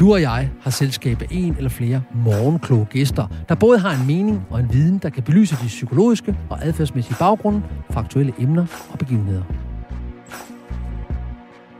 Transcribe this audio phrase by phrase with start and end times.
[0.00, 4.06] Du og jeg har selskab af en eller flere morgenkloge gæster, der både har en
[4.06, 8.66] mening og en viden, der kan belyse de psykologiske og adfærdsmæssige baggrunde for aktuelle emner
[8.92, 9.42] og begivenheder.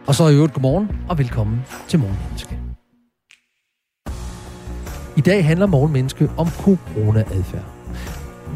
[0.07, 2.59] Og så i øvrigt godmorgen og velkommen til Morgenmenneske.
[5.17, 7.65] I dag handler Morgenmenneske om corona-adfærd.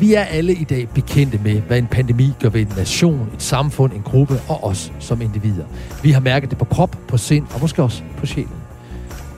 [0.01, 3.43] Vi er alle i dag bekendte med, hvad en pandemi gør ved en nation, et
[3.43, 5.65] samfund, en gruppe og os som individer.
[6.03, 8.64] Vi har mærket det på krop, på sind og måske også på sjælen.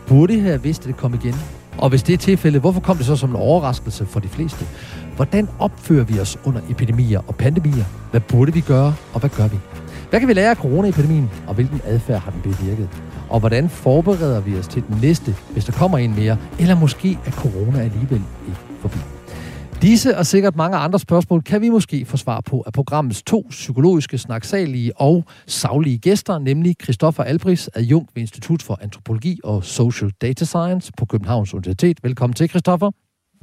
[0.09, 1.35] Burde have vidst, at det kom igen?
[1.79, 4.67] Og hvis det er tilfældet, hvorfor kom det så som en overraskelse for de fleste?
[5.17, 7.85] Hvordan opfører vi os under epidemier og pandemier?
[8.11, 9.57] Hvad burde vi gøre, og hvad gør vi?
[10.11, 12.89] Hvad kan vi lære af coronaepidemien, og hvilken adfærd har den bevirket?
[13.29, 17.19] Og hvordan forbereder vi os til den næste, hvis der kommer en mere, eller måske
[17.27, 19.16] er corona alligevel ikke forbi?
[19.83, 23.47] Disse og sikkert mange andre spørgsmål kan vi måske få svar på af programmets to
[23.51, 30.11] psykologiske, snaksalige og savlige gæster, nemlig Christoffer Albris, adjunkt ved Institut for Antropologi og Social
[30.23, 31.99] Data Science på Københavns Universitet.
[32.03, 32.91] Velkommen til, Christoffer.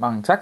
[0.00, 0.38] Mange tak.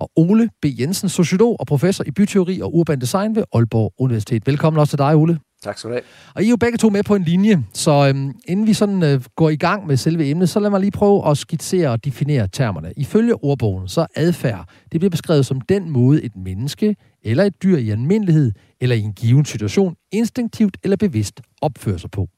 [0.00, 0.64] Og Ole B.
[0.80, 4.46] Jensen, sociolog og professor i byteori og urban design ved Aalborg Universitet.
[4.46, 5.38] Velkommen også til dig, Ole.
[5.62, 6.02] Tak skal du have.
[6.34, 9.02] Og I er jo begge to med på en linje, så øhm, inden vi sådan
[9.02, 12.04] øh, går i gang med selve emnet, så lad mig lige prøve at skitsere og
[12.04, 12.92] definere termerne.
[12.96, 17.62] Ifølge ordbogen, så er adfærd, det bliver beskrevet som den måde et menneske eller et
[17.62, 22.28] dyr i almindelighed eller i en given situation instinktivt eller bevidst opfører sig på.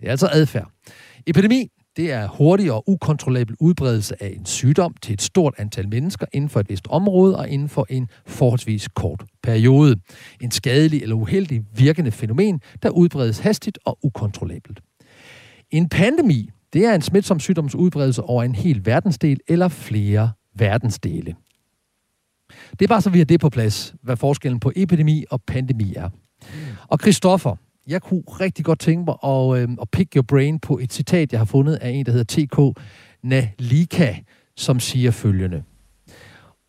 [0.00, 0.70] Det er altså adfærd.
[1.26, 6.26] Epidemi, det er hurtig og ukontrollabel udbredelse af en sygdom til et stort antal mennesker
[6.32, 9.96] inden for et vist område og inden for en forholdsvis kort periode.
[10.40, 14.80] En skadelig eller uheldig virkende fænomen, der udbredes hastigt og ukontrollabelt.
[15.70, 21.34] En pandemi, det er en smitsom sygdoms udbredelse over en hel verdensdel eller flere verdensdele.
[22.70, 25.94] Det er bare så vi har det på plads, hvad forskellen på epidemi og pandemi
[25.96, 26.10] er.
[26.88, 30.78] Og Christoffer, jeg kunne rigtig godt tænke mig at, øh, at pick your brain på
[30.78, 32.82] et citat, jeg har fundet af en, der hedder T.K.
[33.22, 34.14] Nalika,
[34.56, 35.62] som siger følgende.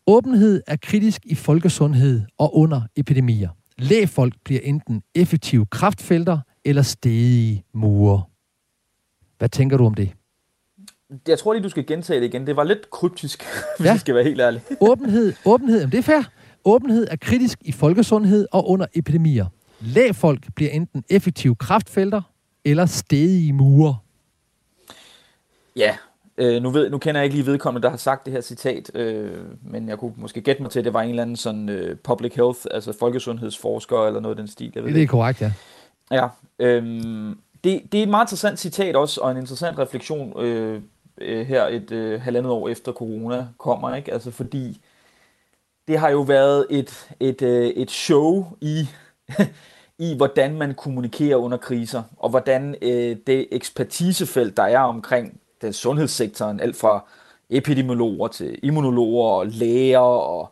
[0.08, 3.50] Åbenhed er kritisk i folkesundhed og under epidemier.
[3.78, 8.24] Lægfolk bliver enten effektive kraftfelter eller stedige mure.
[9.38, 10.12] Hvad tænker du om det?
[11.28, 12.48] Jeg tror lige, du skal gentage det igen.
[12.48, 13.44] Det var lidt kryptisk,
[13.78, 13.92] hvis ja.
[13.92, 14.62] jeg skal være helt ærlig.
[14.82, 16.22] åbenhed, åbenhed, jamen det er fair.
[16.66, 19.46] Åbenhed er kritisk i folkesundhed og under epidemier.
[19.80, 22.22] Lægfolk bliver enten effektive kraftfelter
[22.66, 23.98] eller stedige mure.
[25.76, 25.98] Ja,
[26.38, 28.92] øh, nu, ved, nu kender jeg ikke lige vedkommende, der har sagt det her citat,
[28.96, 31.70] øh, men jeg kunne måske gætte mig til, at det var en eller anden sådan
[31.70, 34.72] øh, public health, altså folkesundhedsforsker eller noget af den stil.
[34.76, 35.12] Jeg ved det er ikke.
[35.12, 35.52] korrekt, ja.
[36.12, 36.28] Ja,
[36.60, 36.84] øh,
[37.64, 40.82] det, det er et meget interessant citat også, og en interessant refleksion øh,
[41.22, 44.14] øh, her et øh, halvandet år efter corona kommer, ikke?
[44.14, 44.82] Altså fordi
[45.88, 48.88] det har jo været et, et, øh, et show i
[50.00, 55.74] i, hvordan man kommunikerer under kriser, og hvordan øh, det ekspertisefelt, der er omkring den
[55.74, 57.06] sundhedssektoren, alt fra
[57.50, 60.52] epidemiologer til immunologer og læger og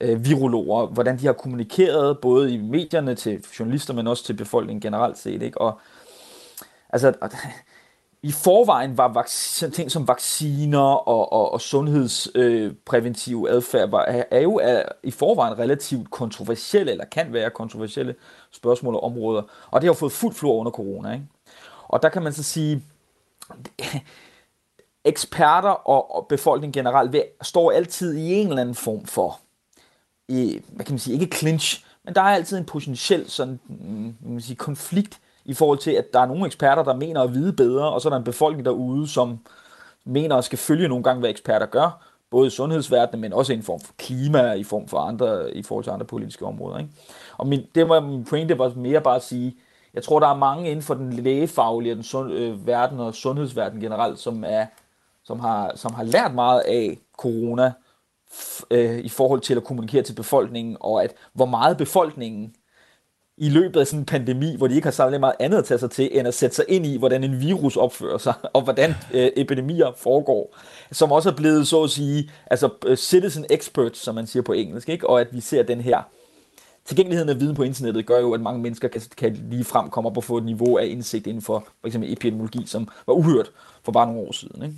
[0.00, 4.80] øh, virologer, hvordan de har kommunikeret både i medierne til journalister, men også til befolkningen
[4.80, 5.42] generelt set.
[5.42, 5.60] Ikke?
[5.60, 5.80] Og,
[6.90, 7.12] altså,
[8.22, 14.24] i forvejen var vaccin, ting som vacciner og, og, og sundhedspræventiv øh, adfærd var, er,
[14.30, 18.14] er jo er, i forvejen relativt kontroversielle, eller kan være kontroversielle
[18.50, 19.42] spørgsmål og områder.
[19.70, 21.12] Og det har jo fået fuld flor under corona.
[21.12, 21.26] Ikke?
[21.88, 22.82] Og der kan man så sige,
[25.04, 29.40] eksperter og, og befolkningen generelt ved, står altid i en eller anden form for,
[30.28, 34.16] i, hvad kan man sige, ikke clinch, men der er altid en potentiel sådan, mm,
[34.20, 37.52] man sige, konflikt i forhold til, at der er nogle eksperter, der mener at vide
[37.52, 39.38] bedre, og så er der en befolkning derude, som
[40.04, 43.56] mener at skal følge nogle gange, hvad eksperter gør, både i sundhedsverdenen, men også i
[43.56, 46.78] en form for klima, i form for andre, i forhold til andre politiske områder.
[46.78, 46.90] Ikke?
[47.38, 49.56] Og min, det var min pointe var mere bare at sige,
[49.94, 53.80] jeg tror, der er mange inden for den lægefaglige den sund, øh, verden og sundhedsverden
[53.80, 54.66] generelt, som, er,
[55.24, 57.72] som, har, som har lært meget af corona,
[58.70, 62.54] øh, i forhold til at kommunikere til befolkningen, og at hvor meget befolkningen
[63.36, 65.78] i løbet af sådan en pandemi, hvor de ikke har særlig meget andet at tage
[65.78, 68.94] sig til, end at sætte sig ind i, hvordan en virus opfører sig, og hvordan
[69.14, 70.56] øh, epidemier foregår,
[70.92, 74.52] som også er blevet, så at sige, altså øh, citizen experts, som man siger på
[74.52, 75.08] engelsk, ikke?
[75.08, 76.02] og at vi ser den her
[76.84, 80.10] tilgængeligheden af viden på internettet gør jo, at mange mennesker kan, kan lige frem komme
[80.10, 83.50] op og få et niveau af indsigt inden for for eksempel epidemiologi, som var uhørt
[83.84, 84.62] for bare nogle år siden.
[84.62, 84.76] Ikke?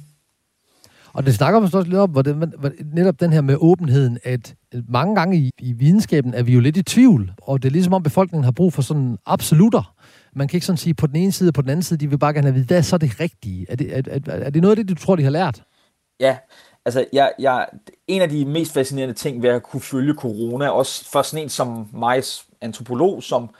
[1.15, 4.19] Og det snakker man også lidt om, hvor det, hvor netop den her med åbenheden,
[4.25, 4.55] at
[4.89, 7.93] mange gange i, i videnskaben er vi jo lidt i tvivl, og det er ligesom
[7.93, 9.95] om befolkningen har brug for sådan absolutter.
[10.37, 12.11] Man kan ikke sådan sige på den ene side og på den anden side, de
[12.11, 13.67] vil bare gerne have at vide, hvad er så det rigtige?
[13.69, 15.63] Er det, er, er, er det noget af det, du tror, de har lært?
[16.21, 16.37] Ja,
[16.85, 17.67] altså jeg, jeg,
[18.09, 21.49] en af de mest fascinerende ting ved at kunne følge corona, også for sådan en
[21.49, 22.23] som mig,
[22.61, 23.51] antropolog, som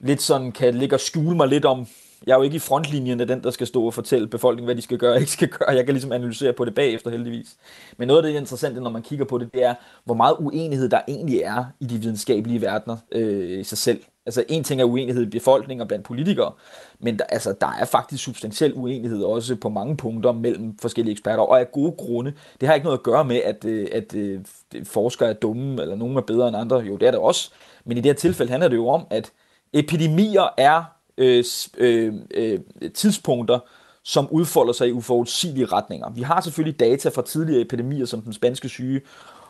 [0.00, 1.86] lidt sådan kan ligge og skjule mig lidt om
[2.26, 4.74] jeg er jo ikke i frontlinjen af den, der skal stå og fortælle befolkningen, hvad
[4.74, 5.70] de skal gøre og ikke skal gøre.
[5.70, 7.56] Jeg kan ligesom analysere på det bagefter heldigvis.
[7.96, 9.74] Men noget af det interessante, når man kigger på det, det er,
[10.04, 14.00] hvor meget uenighed der egentlig er i de videnskabelige verdener øh, i sig selv.
[14.26, 16.52] Altså en ting er uenighed i befolkningen og blandt politikere,
[16.98, 21.42] men der, altså, der er faktisk substantiel uenighed også på mange punkter mellem forskellige eksperter,
[21.42, 22.32] og af gode grunde.
[22.60, 25.96] Det har ikke noget at gøre med, at, øh, at, at forskere er dumme, eller
[25.96, 26.76] nogen er bedre end andre.
[26.76, 27.50] Jo, det er det også.
[27.84, 29.32] Men i det her tilfælde handler det jo om, at
[29.72, 31.44] epidemier er øh,
[31.76, 32.60] øh, øh,
[32.94, 33.58] tidspunkter,
[34.02, 36.10] som udfolder sig i uforudsigelige retninger.
[36.10, 39.00] Vi har selvfølgelig data fra tidligere epidemier, som den spanske syge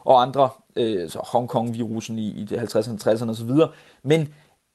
[0.05, 3.51] og andre, øh, så Hongkong-virusen i, i 50'erne, 60'erne osv.,
[4.03, 4.29] men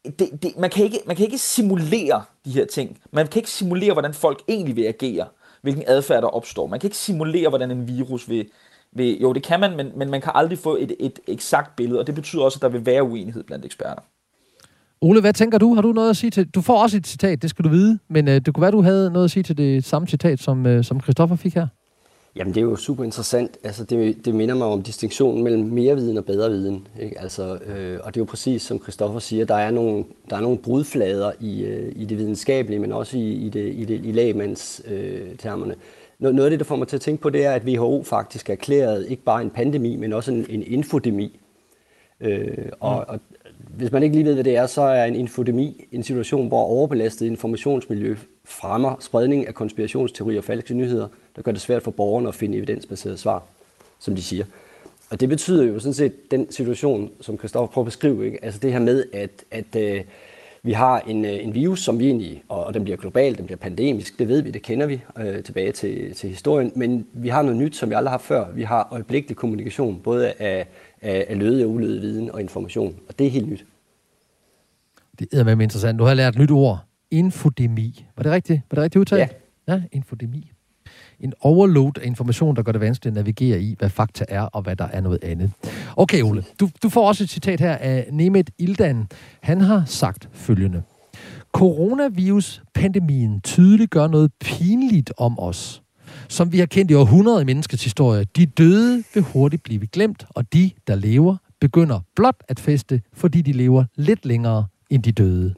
[0.06, 2.98] det, det, man, kan ikke, man kan ikke simulere de her ting.
[3.12, 5.28] Man kan ikke simulere, hvordan folk egentlig vil agere,
[5.62, 6.68] hvilken adfærd der opstår.
[6.68, 8.50] Man kan ikke simulere, hvordan en virus vil,
[8.92, 12.00] vil jo det kan man, men, men man kan aldrig få et, et eksakt billede,
[12.00, 14.02] og det betyder også, at der vil være uenighed blandt eksperter.
[15.02, 15.74] Ole, hvad tænker du?
[15.74, 16.50] Har du noget at sige til...
[16.50, 18.82] Du får også et citat, det skal du vide, men øh, det kunne være, du
[18.82, 21.68] havde noget at sige til det samme citat, som, øh, som Christoffer fik her.
[22.36, 23.58] Jamen, det er jo super interessant.
[23.64, 26.88] Altså, det, det minder mig om distinktionen mellem mere viden og bedre viden.
[27.00, 27.20] Ikke?
[27.20, 30.42] Altså, øh, og det er jo præcis, som Christoffer siger, der er nogle, der er
[30.42, 34.12] nogle brudflader i, øh, i det videnskabelige, men også i, i, det, i, det, i
[34.12, 35.76] lægemands øh, termerne.
[36.20, 38.50] Noget af det, der får mig til at tænke på, det er, at WHO faktisk
[38.50, 41.40] erklæret ikke bare en pandemi, men også en, en infodemi.
[42.22, 43.14] Øh, og, mm.
[43.14, 43.20] og
[43.68, 46.62] hvis man ikke lige ved, hvad det er, så er en infodemi en situation, hvor
[46.62, 48.16] overbelastet informationsmiljø
[48.46, 52.58] fremmer spredning af konspirationsteorier og falske nyheder, der gør det svært for borgerne at finde
[52.58, 53.44] evidensbaserede svar,
[54.00, 54.46] som de siger.
[55.10, 58.46] Og det betyder jo sådan set den situation, som Christoffer prøver at beskrive, ikke?
[58.46, 60.04] altså det her med, at, at øh,
[60.64, 63.46] vi har en, øh, en virus, som vi egentlig, og, og den bliver global, den
[63.46, 67.30] bliver pandemisk, det ved vi, det kender vi øh, tilbage til, til historien, men vi
[67.30, 68.46] har noget nyt, som vi aldrig har haft før.
[68.52, 70.68] Vi har øjeblikkelig kommunikation, både af,
[71.02, 73.66] af, af lødig og ulødig viden og information, og det er helt nyt.
[75.20, 76.00] Det er med interessant.
[76.00, 76.86] Du har lært et nyt ord.
[77.12, 78.06] Infodemi.
[78.18, 78.62] Var det rigtigt?
[78.72, 79.20] Var det rigtigt udtalt?
[79.20, 79.28] Ja.
[79.74, 80.52] Ja, infodemi.
[81.20, 84.62] En overload af information, der gør det vanskeligt at navigere i, hvad fakta er, og
[84.62, 85.52] hvad der er noget andet.
[85.96, 86.44] Okay, Ole.
[86.60, 89.08] Du, du får også et citat her af Nemet Ildan.
[89.42, 90.84] Han har sagt følgende.
[91.54, 95.82] Coronavirus-pandemien tydeligt gør noget pinligt om os,
[96.30, 98.26] som vi har kendt i århundreder i menneskets historie.
[98.36, 103.42] De døde vil hurtigt blive glemt, og de, der lever, begynder blot at feste, fordi
[103.42, 105.56] de lever lidt længere end de døde.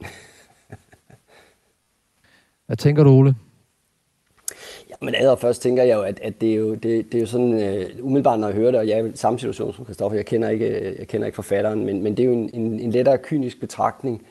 [2.66, 3.34] Hvad tænker du, Ole?
[5.00, 7.52] Men allerførst tænker jeg jo, at, at det, er jo, det, det er jo sådan,
[7.52, 10.26] uh, umiddelbart når jeg hører det, og jeg er i samme situation som Kristoffer, jeg
[10.26, 13.18] kender ikke, jeg kender ikke forfatteren, men, men det er jo en, en, en lettere
[13.18, 14.26] kynisk betragtning,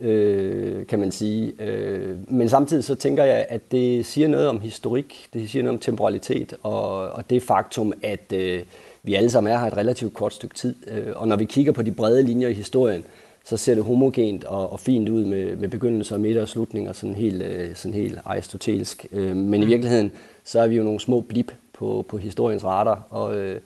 [0.00, 1.52] øh, kan man sige.
[1.58, 5.76] Øh, men samtidig så tænker jeg, at det siger noget om historik, det siger noget
[5.76, 8.62] om temporalitet, og, og det faktum, at øh,
[9.02, 10.74] vi alle sammen er her et relativt kort stykke tid.
[10.88, 13.04] Øh, og når vi kigger på de brede linjer i historien,
[13.44, 17.14] så ser det homogent og, og fint ud med, med begyndelser, midter og slutninger, sådan
[17.14, 19.06] helt, øh, sådan helt aristotelsk.
[19.12, 19.70] Øh, men i mm.
[19.70, 20.12] virkeligheden,
[20.44, 23.60] så er vi jo nogle små blip på, på historiens radar, og, øh,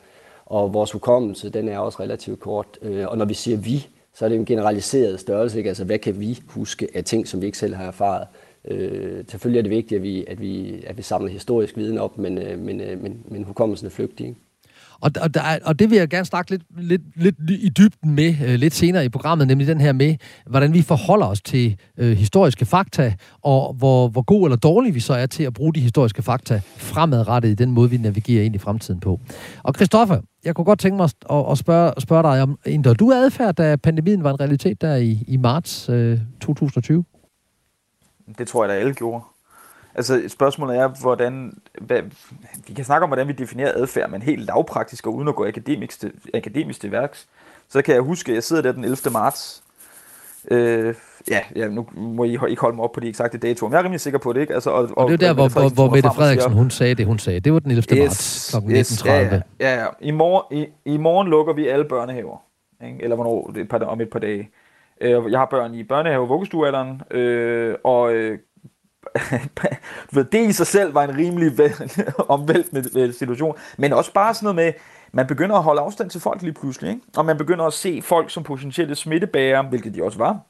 [0.47, 2.67] og vores hukommelse, den er også relativt kort.
[2.83, 3.89] Øh, og når vi siger vi,
[4.21, 5.59] så er det en generaliseret størrelse.
[5.59, 5.69] Ikke?
[5.69, 8.27] Altså, hvad kan vi huske af ting, som vi ikke selv har erfaret?
[8.71, 12.19] Øh, selvfølgelig er det vigtigt, at vi, at vi, at vi samler historisk viden op,
[12.19, 14.27] men, øh, men, øh, men, men hukommelsen er flygtig.
[14.27, 14.41] Ikke?
[15.00, 18.35] Og, og, der, og det vil jeg gerne snakke lidt, lidt, lidt i dybden med
[18.47, 20.15] øh, lidt senere i programmet, nemlig den her med,
[20.47, 25.00] hvordan vi forholder os til øh, historiske fakta, og hvor, hvor god eller dårlig vi
[25.00, 28.55] så er til at bruge de historiske fakta fremadrettet i den måde, vi navigerer ind
[28.55, 29.21] i fremtiden på.
[29.62, 33.13] Og Christoffer, jeg kunne godt tænke mig at, at spørge, spørge dig om, ændrede du
[33.13, 37.05] adfærd, da pandemien var en realitet der i, i marts øh, 2020?
[38.39, 39.25] Det tror jeg, da alle gjorde.
[39.95, 42.03] Altså spørgsmålet er, hvordan, hvad,
[42.67, 45.47] vi kan snakke om, hvordan vi definerer adfærd, men helt lavpraktisk og uden at gå
[45.47, 47.29] akademisk til, akademisk til værks.
[47.69, 48.97] Så kan jeg huske, at jeg sidder der den 11.
[49.13, 49.63] marts,
[50.51, 50.95] øh,
[51.31, 53.81] ja, ja, nu må I ikke holde mig op på de eksakte datoer, men jeg
[53.81, 54.55] er rimelig sikker på det, ikke?
[54.55, 57.07] Altså, og, og, og det er der, hvor, hvor, hvor Mette Frederiksen, hun sagde det,
[57.07, 57.41] hun sagde.
[57.41, 57.83] Det var den 11.
[57.93, 58.73] Yes, marts kl.
[58.73, 58.77] 19.30.
[58.77, 59.87] Yes, ja, ja, ja.
[60.00, 62.43] I, morgen, i, I morgen lukker vi alle børnehaver,
[62.85, 63.03] ikke?
[63.03, 64.50] eller hvornår, et par, om et par dage.
[65.00, 68.39] Øh, jeg har børn i børnehave og vuggestuealderen, øh, og øh,
[70.33, 71.53] det i sig selv var en rimelig
[72.29, 74.73] omvæltende situation, men også bare sådan noget med,
[75.12, 77.03] man begynder at holde afstand til folk lige pludselig, ikke?
[77.17, 80.41] og man begynder at se folk som potentielle smittebærere, hvilket de også var.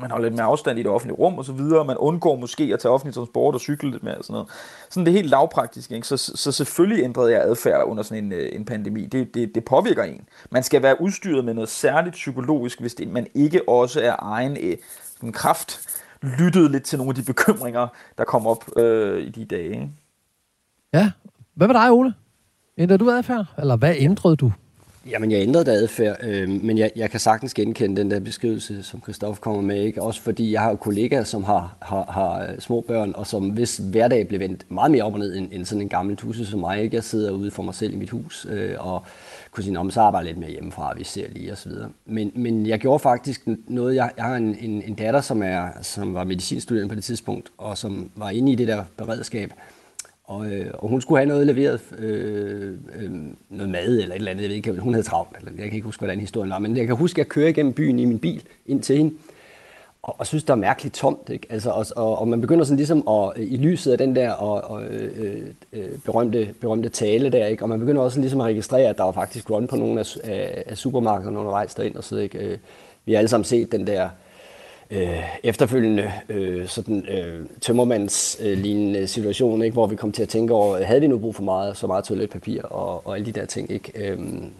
[0.00, 2.70] Man holder lidt mere afstand i det offentlige rum og så videre, man undgår måske
[2.72, 4.48] at tage offentlig transport og cykle lidt mere og sådan noget.
[4.90, 6.06] Sådan det er helt lavpraktisk, ikke?
[6.06, 9.06] Så, så selvfølgelig ændrede jeg adfærd under sådan en, øh, en pandemi.
[9.06, 10.28] Det, det, det påvirker en.
[10.50, 14.56] Man skal være udstyret med noget særligt psykologisk, hvis det, man ikke også er egen
[14.60, 15.80] øh, kraft
[16.22, 17.88] lyttet lidt til nogle af de bekymringer,
[18.18, 19.70] der kom op øh, i de dage.
[19.70, 19.88] Ikke?
[20.94, 21.10] Ja.
[21.54, 22.14] Hvad med dig, Ole?
[22.78, 23.46] Ændrede du adfærd?
[23.58, 24.52] Eller hvad ændrede du?
[25.06, 28.82] Jamen, jeg ændrede da adfærd, øh, men jeg, jeg kan sagtens genkende den der beskrivelse,
[28.82, 29.82] som Christoffer kommer med.
[29.82, 30.02] Ikke?
[30.02, 33.76] Også fordi jeg har kollegaer, som har, har, har øh, små børn, og som hvis
[33.76, 36.60] hverdag blev vendt meget mere op og ned end, end sådan en gammel tusse som
[36.60, 36.82] mig.
[36.82, 36.96] Ikke?
[36.96, 39.04] Jeg sidder ude for mig selv i mit hus, øh, og
[39.50, 41.72] kunne sige, om så arbejder lidt mere hjemmefra, vi ser lige osv.
[42.06, 45.68] Men, men jeg gjorde faktisk noget, jeg, jeg har en, en, en datter, som, er,
[45.82, 49.52] som var medicinstuderende på det tidspunkt, og som var inde i det der beredskab,
[50.30, 53.10] og, øh, og hun skulle have noget leveret, øh, øh,
[53.50, 55.74] noget mad eller et eller andet, jeg ved ikke, hun havde travlt, eller jeg kan
[55.74, 58.04] ikke huske, hvordan historien var, men jeg kan huske, at jeg kører igennem byen i
[58.04, 59.14] min bil ind til hende,
[60.02, 61.28] og, og synes, der er mærkeligt tomt.
[61.28, 61.46] Ikke?
[61.50, 64.70] Altså, og, og, og man begynder sådan ligesom at, i lyset af den der og,
[64.70, 67.64] og, øh, øh, berømte, berømte tale der, ikke?
[67.64, 70.16] og man begynder også ligesom at registrere, at der var faktisk run på nogle af,
[70.24, 72.38] af, af supermarkederne undervejs derind, og så ikke?
[72.38, 72.58] Øh,
[73.04, 74.08] vi har alle sammen set den der
[74.90, 79.72] øh, efterfølgende øh, sådan øh, tømmermandslignende øh, situation, ikke?
[79.72, 82.04] hvor vi kom til at tænke over, havde vi nu brug for meget, så meget
[82.04, 83.70] toiletpapir og, og alle de der ting.
[83.70, 83.92] Ikke?
[83.94, 84.18] Øh,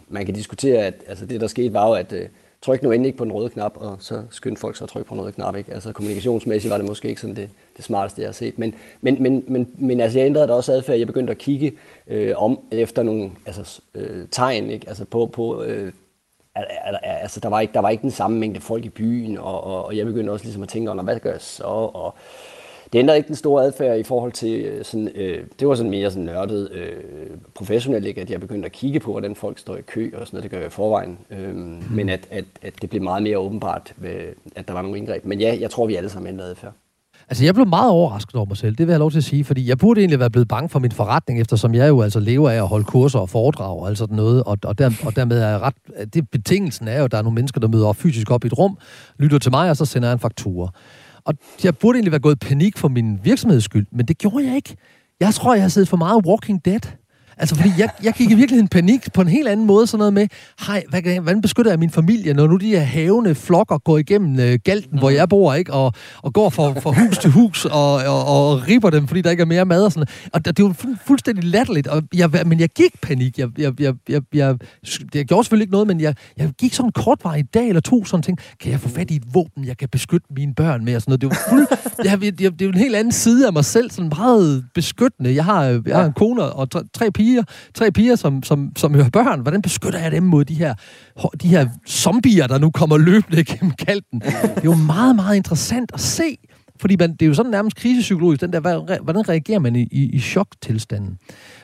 [0.09, 2.29] man kan diskutere, at altså, det der skete var jo, at øh,
[2.63, 5.09] tryk nu endelig ikke på den røde knap, og så skyndte folk sig at trykke
[5.09, 5.57] på den røde knap.
[5.57, 5.75] Ikke?
[5.75, 8.59] Altså kommunikationsmæssigt var det måske ikke sådan det, det smarteste, jeg har set.
[8.59, 10.99] Men, men, men, men, men altså, jeg ændrede da også adfærd.
[10.99, 11.73] Jeg begyndte at kigge
[12.07, 14.89] øh, om efter nogle altså, øh, tegn ikke?
[14.89, 15.93] Altså på, på øh,
[17.03, 19.85] altså, der, var ikke, der var ikke den samme mængde folk i byen, og, og,
[19.85, 21.65] og jeg begyndte også ligesom at tænke, hvad gør jeg så?
[21.65, 22.15] Og,
[22.93, 25.91] det ændrede ikke den store adfærd i forhold til øh, sådan, øh, det var sådan
[25.91, 28.21] mere sådan nørdet øh, professionelt, ikke?
[28.21, 30.51] at jeg begyndte at kigge på, hvordan folk står i kø og sådan noget, det
[30.51, 31.19] gør jeg i forvejen.
[31.31, 31.83] Øhm, mm.
[31.91, 33.95] Men at, at, at det blev meget mere åbenbart,
[34.57, 35.25] at der var nogle indgreb.
[35.25, 36.73] Men ja, jeg tror, vi alle sammen ændrede adfærd.
[37.31, 39.25] Altså, jeg blev meget overrasket over mig selv, det vil jeg have lov til at
[39.25, 42.21] sige, fordi jeg burde egentlig være blevet bange for min forretning, eftersom jeg jo altså
[42.21, 45.39] lever af at holde kurser og foredrag og altså noget, og, og, der, og dermed
[45.41, 45.75] er ret,
[46.15, 48.47] det betingelsen er jo, at der er nogle mennesker, der møder op fysisk op i
[48.47, 48.79] et rum,
[49.19, 50.73] lytter til mig, og så sender jeg en faktura.
[51.25, 51.35] Og
[51.65, 54.57] jeg burde egentlig være gået i panik for min virksomheds skyld, men det gjorde jeg
[54.57, 54.77] ikke.
[55.21, 56.81] Jeg tror, jeg har siddet for meget Walking Dead.
[57.41, 60.13] Altså, fordi jeg, jeg gik i virkeligheden panik på en helt anden måde, sådan noget
[60.13, 60.27] med,
[60.67, 64.41] hej, hvad, hvordan beskytter jeg min familie, når nu de her havende flokker går igennem
[64.41, 64.99] øh, galten, mm.
[64.99, 65.93] hvor jeg bor, ikke, og,
[66.23, 69.41] og går fra, fra hus til hus og, og, og ripper dem, fordi der ikke
[69.41, 72.61] er mere mad og sådan Og det, det var fu- fuldstændig latterligt, og jeg, men
[72.61, 73.39] jeg gik panik.
[73.39, 74.57] Jeg, jeg, jeg, jeg, jeg,
[75.15, 77.81] jeg gjorde selvfølgelig ikke noget, men jeg, jeg gik sådan kort var i dag eller
[77.81, 80.85] to, sådan ting, kan jeg få fat i et våben, jeg kan beskytte mine børn
[80.85, 81.21] med, og sådan noget.
[81.21, 81.67] Det var fuld,
[82.11, 85.35] jeg, jeg, det er jo en helt anden side af mig selv, sådan meget beskyttende.
[85.35, 87.43] Jeg har, jeg har en kone og tre, tre piger, piger,
[87.75, 89.41] tre piger, som, som, som hører børn.
[89.41, 90.75] Hvordan beskytter jeg dem mod de her,
[91.43, 94.21] de her zombier, der nu kommer løbende gennem kalten?
[94.21, 96.37] Det er jo meget, meget interessant at se.
[96.81, 100.11] Fordi man, det er jo sådan nærmest krisepsykologisk, den der, hvordan reagerer man i, i,
[100.13, 101.19] i choktilstanden?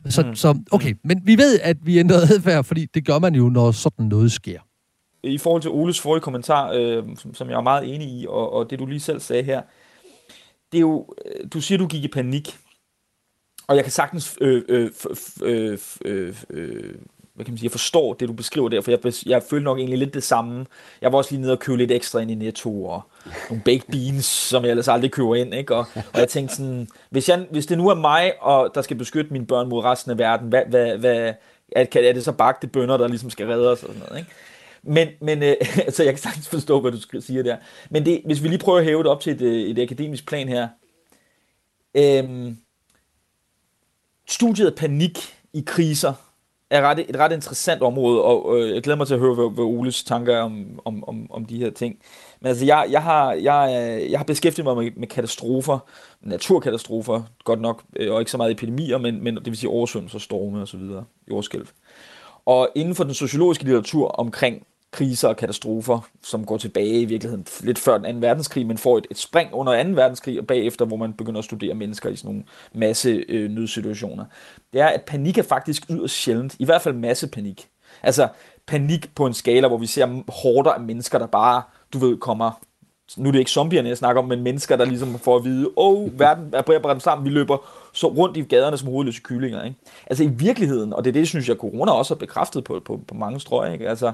[0.09, 0.35] Så, mm.
[0.35, 3.71] så, okay, men vi ved, at vi ændrer adfærd, fordi det gør man jo, når
[3.71, 4.59] sådan noget sker.
[5.23, 8.53] I forhold til Oles forrige kommentar, øh, som, som jeg er meget enig i, og,
[8.53, 9.61] og det du lige selv sagde her,
[10.71, 12.57] det er jo, øh, du siger, du gik i panik.
[13.67, 14.89] Og jeg kan sagtens øh, øh,
[15.43, 16.95] øh, øh, øh,
[17.37, 19.77] hvad kan man sige, jeg forstår det, du beskriver der, for jeg, jeg følte nok
[19.77, 20.65] egentlig lidt det samme.
[21.01, 23.01] Jeg var også lige nede og købe lidt ekstra ind i Netto, og
[23.49, 25.75] nogle baked beans, som jeg ellers aldrig køber ind, ikke?
[25.75, 28.97] Og, og jeg tænkte sådan, hvis, jeg, hvis det nu er mig, og der skal
[28.97, 31.33] beskytte mine børn mod resten af verden, hvad, hvad, hvad,
[31.71, 34.31] er, er det så bagte bønder, der ligesom skal redde os og sådan noget, ikke?
[34.83, 35.55] Men, men øh,
[35.87, 37.57] altså, jeg kan sagtens forstå, hvad du siger der.
[37.89, 40.27] Men det, hvis vi lige prøver at hæve det op til et, øh, et akademisk
[40.27, 40.67] plan her,
[41.95, 42.53] øh,
[44.29, 46.13] studiet af panik i kriser
[46.69, 49.49] er ret, et ret interessant område, og øh, jeg glæder mig til at høre, hvad,
[49.49, 51.99] hvad Oles tanker er om, om, om, om de her ting.
[52.41, 55.79] Men altså, jeg, jeg, har, jeg, øh, jeg har beskæftiget mig med, med katastrofer,
[56.21, 60.19] naturkatastrofer, godt nok, øh, og ikke så meget epidemier, men, men det vil sige oversvømmelser,
[60.19, 60.81] storme osv.,
[61.29, 61.67] jordskælv.
[62.45, 64.65] Og inden for den sociologiske litteratur omkring
[64.97, 68.27] kriser og katastrofer, som går tilbage i virkeligheden lidt før den 2.
[68.27, 69.89] verdenskrig, men får et, et spring under 2.
[69.89, 74.25] verdenskrig og bagefter, hvor man begynder at studere mennesker i sådan nogle masse øh, nødsituationer.
[74.73, 77.67] Det er, at panik er faktisk yderst sjældent, i hvert fald masse panik.
[78.03, 78.27] Altså
[78.67, 81.61] panik på en skala, hvor vi ser hårder af mennesker, der bare,
[81.93, 82.51] du ved, kommer
[83.17, 85.67] nu er det ikke zombierne, jeg snakker om, men mennesker, der ligesom får at vide,
[85.77, 87.57] åh, oh, verden er på at brænde sammen, vi løber
[87.93, 89.63] så rundt i gaderne som hovedløse kyllinger.
[89.63, 89.77] Ikke?
[90.07, 92.99] Altså i virkeligheden, og det er det, synes jeg, corona også har bekræftet på, på,
[93.07, 93.89] på mange strøg, ikke?
[93.89, 94.11] altså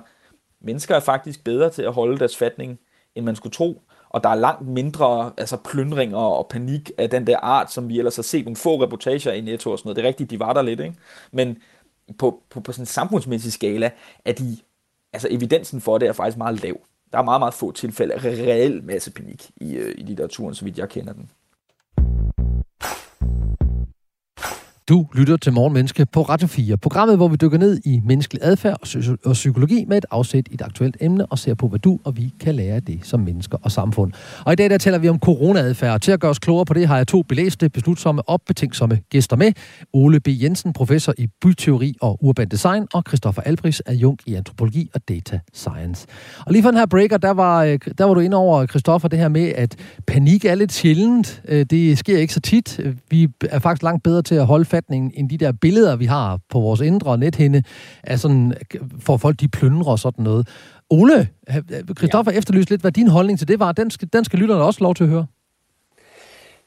[0.63, 2.79] mennesker er faktisk bedre til at holde deres fatning,
[3.15, 7.27] end man skulle tro, og der er langt mindre altså plyndringer og panik af den
[7.27, 9.96] der art, som vi ellers har set nogle få reportager i Netto og sådan noget.
[9.96, 10.96] Det er rigtigt, de var der lidt, ikke?
[11.32, 11.58] Men
[12.17, 13.91] på, på, på sådan en samfundsmæssig skala
[14.25, 14.58] er de,
[15.13, 16.75] altså evidensen for det er faktisk meget lav.
[17.12, 20.65] Der er meget, meget få tilfælde af reel masse panik i, øh, i litteraturen, så
[20.65, 21.29] vidt jeg kender den.
[24.90, 28.78] Du lytter til Morgenmenneske på Radio 4, programmet, hvor vi dykker ned i menneskelig adfærd
[29.25, 32.18] og psykologi med et afsæt i et aktuelt emne og ser på, hvad du og
[32.18, 34.13] vi kan lære af det som mennesker og samfund.
[34.46, 36.02] Og i dag der taler vi om coronaadfærd.
[36.02, 39.36] Til at gøre os klogere på det har jeg to belæste, beslutsomme og betænksomme gæster
[39.36, 39.52] med.
[39.94, 40.28] Ole B.
[40.28, 45.40] Jensen, professor i byteori og urban design, og Christoffer Albris, adjunkt i antropologi og data
[45.54, 46.08] science.
[46.46, 49.08] Og lige for den her breaker, der var, øh, der var du inde over, Christoffer,
[49.08, 49.75] det her med, at
[50.08, 51.42] panik er lidt sjældent.
[51.48, 52.80] Øh, det sker ikke så tit.
[52.80, 56.06] Øh, vi er faktisk langt bedre til at holde opfatning end de der billeder, vi
[56.06, 57.63] har på vores indre nethinde,
[58.03, 58.53] er sådan,
[59.00, 60.48] for folk de plyndrer og sådan noget.
[60.89, 61.27] Ole,
[61.98, 62.38] Christoffer ja.
[62.38, 63.72] efterlyste lidt, hvad din holdning til det var.
[63.72, 65.25] Den skal, den skal lytterne også lov til at høre.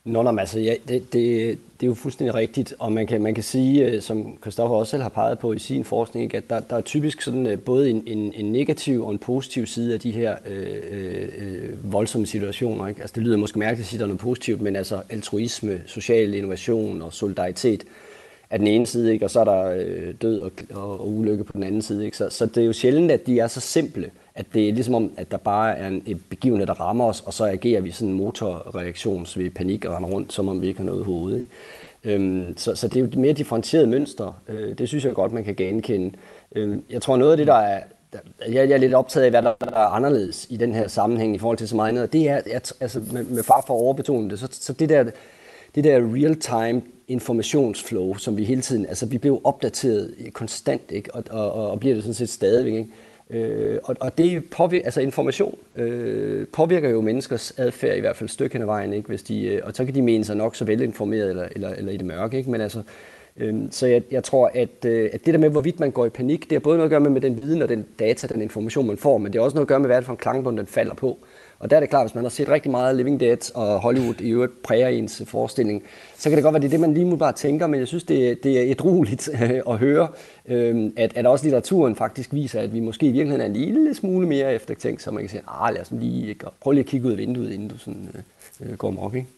[0.06, 3.34] Nå, nå altså, ja, det, det, det er jo fuldstændig rigtigt, og man kan, man
[3.34, 6.50] kan sige, øh, som Christoffer også selv har peget på i sin forskning, ikke, at
[6.50, 9.94] der, der er typisk sådan, øh, både en, en, en negativ og en positiv side
[9.94, 12.86] af de her øh, øh, voldsomme situationer.
[12.86, 13.00] Ikke?
[13.00, 15.80] Altså, det lyder måske mærkeligt at sige, at der er noget positivt, men altså altruisme,
[15.86, 17.84] social innovation og solidaritet
[18.50, 19.24] af den ene side, ikke?
[19.24, 22.04] og så er der øh, død og, og, og ulykke på den anden side.
[22.04, 22.16] Ikke?
[22.16, 24.94] Så, så det er jo sjældent, at de er så simple, at det er ligesom
[24.94, 27.90] om, at der bare er en, et begivenhed, der rammer os, og så agerer vi
[27.90, 31.00] sådan en motorreaktion, så vi panik og render rundt, som om vi ikke har noget
[31.00, 31.38] i hovedet.
[31.38, 31.50] Ikke?
[32.04, 34.40] Øhm, så, så det er jo et mere differentieret mønster.
[34.48, 36.12] Øh, det synes jeg godt, man kan genkende.
[36.54, 37.80] Øh, jeg tror noget af det, der er,
[38.48, 41.58] jeg, er lidt optaget af, hvad der er anderledes i den her sammenhæng i forhold
[41.58, 42.12] til så meget andet.
[42.12, 45.04] Det er, at, altså med, med far for at overbetone det, så, så det der,
[45.76, 51.14] det der real-time informationsflow, som vi hele tiden, altså vi bliver opdateret konstant, ikke?
[51.14, 52.90] Og, og, og bliver det sådan set stadigvæk, ikke?
[53.30, 58.28] Øh, og, og det påvirker, altså information øh, påvirker jo menneskers adfærd i hvert fald
[58.28, 59.08] et stykke hen ad vejen, ikke?
[59.08, 61.92] Hvis de, øh, og så kan de mene sig nok så velinformeret eller, eller, eller
[61.92, 62.50] i det mørke, ikke?
[62.50, 62.82] men altså,
[63.36, 66.10] øh, så jeg, jeg tror, at, øh, at det der med, hvorvidt man går i
[66.10, 68.42] panik, det har både noget at gøre med, med den viden og den data, den
[68.42, 70.18] information, man får, men det har også noget at gøre med, hvad det for en
[70.18, 71.18] klangbund, den falder på.
[71.58, 74.20] Og der er det klart, hvis man har set rigtig meget Living Dead og Hollywood
[74.20, 75.82] i øvrigt præger ens øh, forestilling,
[76.16, 77.88] så kan det godt være, det er det, man lige nu bare tænker, men jeg
[77.88, 80.08] synes, det, det er et roligt øh, at høre,
[80.46, 83.94] øhm, at, at også litteraturen faktisk viser, at vi måske i virkeligheden er en lille
[83.94, 87.06] smule mere eftertænkt, så man kan sige, ah, lad os lige, prøv lige at kigge
[87.06, 88.10] ud af vinduet, inden du sådan,
[88.60, 89.28] øh, øh går mok, ikke?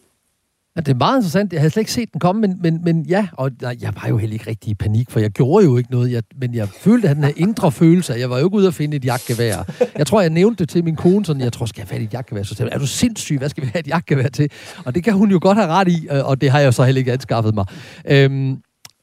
[0.75, 1.53] Ja, det er meget interessant.
[1.53, 4.17] Jeg havde slet ikke set den komme, men, men, men ja, og jeg var jo
[4.17, 6.11] heller ikke rigtig i panik, for jeg gjorde jo ikke noget.
[6.11, 8.97] Jeg, men jeg følte den her indre følelse, jeg var jo ikke ude at finde
[8.97, 9.71] et jagtgevær.
[9.97, 12.13] Jeg tror, jeg nævnte det til min kone, sådan, jeg tror, skal jeg have et
[12.13, 12.43] jagtgevær?
[12.43, 13.37] Så sagde er du sindssyg?
[13.37, 14.49] Hvad skal vi have et jagtgevær til?
[14.85, 16.83] Og det kan hun jo godt have ret i, øh, og det har jeg så
[16.83, 17.65] heller ikke anskaffet mig.
[18.05, 18.57] Øhm,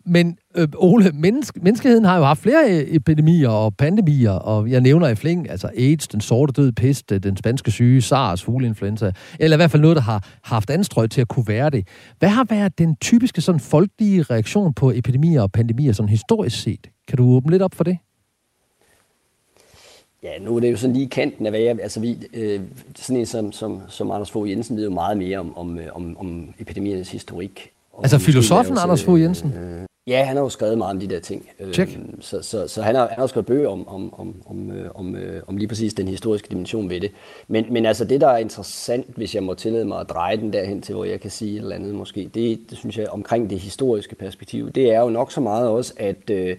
[0.07, 4.81] men øh, Ole, menneske, menneskeheden har jo haft flere øh, epidemier og pandemier, og jeg
[4.81, 9.13] nævner i fling, altså AIDS, den sorte død pest, øh, den spanske syge, SARS, fugleinfluenza,
[9.41, 11.89] eller i hvert fald noget, der har haft anstrøg til at kunne være det.
[12.19, 16.87] Hvad har været den typiske sådan folkelige reaktion på epidemier og pandemier, sådan historisk set?
[17.09, 17.99] Kan du åbne lidt op for det?
[20.23, 21.79] Ja, nu er det jo sådan lige kanten af, hvad jeg...
[21.83, 22.61] Altså, vi, øh,
[22.97, 25.87] sådan en som, som, som Anders Fogh Jensen ved jo meget mere om, om, øh,
[25.93, 27.73] om, om epidemiernes historik.
[28.03, 29.53] Altså filosofen Anders Fogh Jensen?
[29.53, 31.49] Øh, Ja, han har jo skrevet meget om de der ting.
[31.73, 31.97] Check.
[31.97, 34.91] Øhm, så, så, så han, har, han har skrevet bøger om, om, om, om, øh,
[34.95, 37.11] om, øh, om lige præcis den historiske dimension ved det.
[37.49, 40.53] Men, men altså det, der er interessant, hvis jeg må tillade mig at dreje den
[40.53, 43.51] derhen til, hvor jeg kan sige et eller andet måske, det, det synes jeg omkring
[43.51, 46.31] det historiske perspektiv, det er jo nok så meget også, at...
[46.31, 46.57] Øh,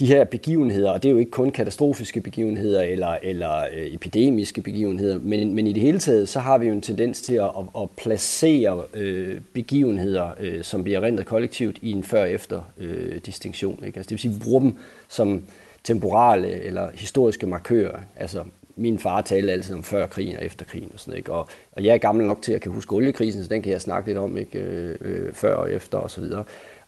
[0.00, 4.62] de her begivenheder, og det er jo ikke kun katastrofiske begivenheder eller, eller øh, epidemiske
[4.62, 7.44] begivenheder, men, men i det hele taget, så har vi jo en tendens til at,
[7.58, 13.84] at, at placere øh, begivenheder, øh, som bliver rentet kollektivt, i en før-efter øh, distinktion.
[13.86, 13.98] Ikke?
[13.98, 14.76] Altså, det vil sige, at vi bruger dem
[15.08, 15.42] som
[15.84, 17.98] temporale eller historiske markører.
[18.16, 18.44] Altså,
[18.76, 21.32] min far talte altid om før krigen og efter krigen og sådan ikke?
[21.32, 23.80] Og, og jeg er gammel nok til at kan huske oliekrisen, så den kan jeg
[23.80, 24.58] snakke lidt om, ikke?
[24.58, 26.44] Øh, øh før og efter og så videre.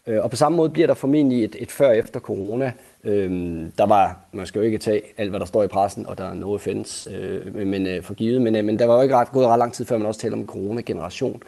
[0.07, 2.71] Øh, og på samme måde bliver der formentlig et, et før efter corona,
[3.03, 6.17] Øhm, der var, man skal jo ikke tage alt, hvad der står i pressen, og
[6.17, 9.01] der er no offense, øh, men øh, for givet, men, øh, men der var jo
[9.01, 11.43] ikke ret, gået ret lang tid, før man også talte om en corona-generation.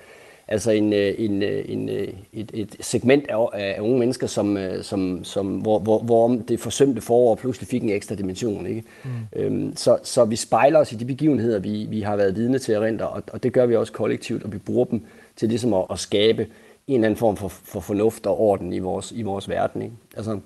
[0.48, 1.90] Altså en, øh, en, øh, en,
[2.34, 7.02] et, et segment af, af unge mennesker, som, som, som, hvor, hvor, hvor det forsømte
[7.02, 8.68] forår pludselig fik en ekstra dimension.
[8.68, 8.84] Ikke?
[9.04, 9.10] Mm.
[9.36, 12.72] Øhm, så, så vi spejler os i de begivenheder, vi, vi har været vidne til
[12.72, 15.02] at rente, og, og det gør vi også kollektivt, og vi bruger dem
[15.36, 16.48] til ligesom at, at skabe
[16.88, 19.82] en eller anden form for, for fornuft og orden i vores, i vores verden.
[19.82, 19.96] Ikke?
[20.18, 20.40] Altså,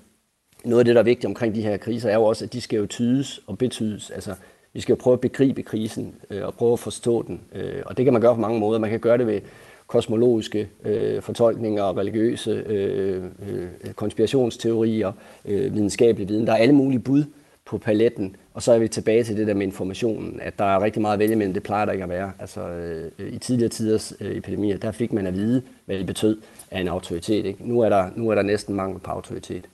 [0.65, 2.61] noget af det, der er vigtigt omkring de her kriser, er jo også, at de
[2.61, 4.09] skal jo tydes og betydes.
[4.09, 4.35] Altså,
[4.73, 7.41] Vi skal prøve at begribe krisen øh, og prøve at forstå den.
[7.55, 8.79] Øh, og det kan man gøre på mange måder.
[8.79, 9.41] Man kan gøre det ved
[9.87, 15.11] kosmologiske øh, fortolkninger, religiøse øh, øh, konspirationsteorier,
[15.45, 16.47] øh, videnskabelig viden.
[16.47, 17.23] Der er alle mulige bud
[17.69, 20.83] på paletten, og så er vi tilbage til det der med informationen, at der er
[20.83, 22.31] rigtig meget at vælge mellem, det plejer der ikke at være.
[22.39, 26.41] Altså øh, i tidligere tiders øh, epidemier, der fik man at vide, hvad det betød
[26.71, 27.45] af en autoritet.
[27.45, 27.67] Ikke?
[27.67, 29.69] Nu, er der, nu er der næsten mangel på autoritet.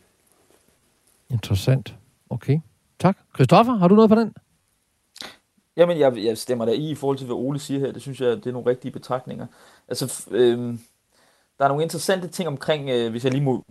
[1.29, 1.95] Interessant.
[2.29, 2.59] Okay.
[2.99, 3.17] Tak.
[3.35, 4.33] Christoffer, har du noget på den?
[5.77, 7.91] Jamen, jeg, jeg stemmer der i i forhold til, hvad Ole siger her.
[7.91, 9.47] Det synes jeg, det er nogle rigtige betragtninger.
[9.87, 10.57] Altså, øh,
[11.57, 13.65] der er nogle interessante ting omkring, øh, hvis jeg lige må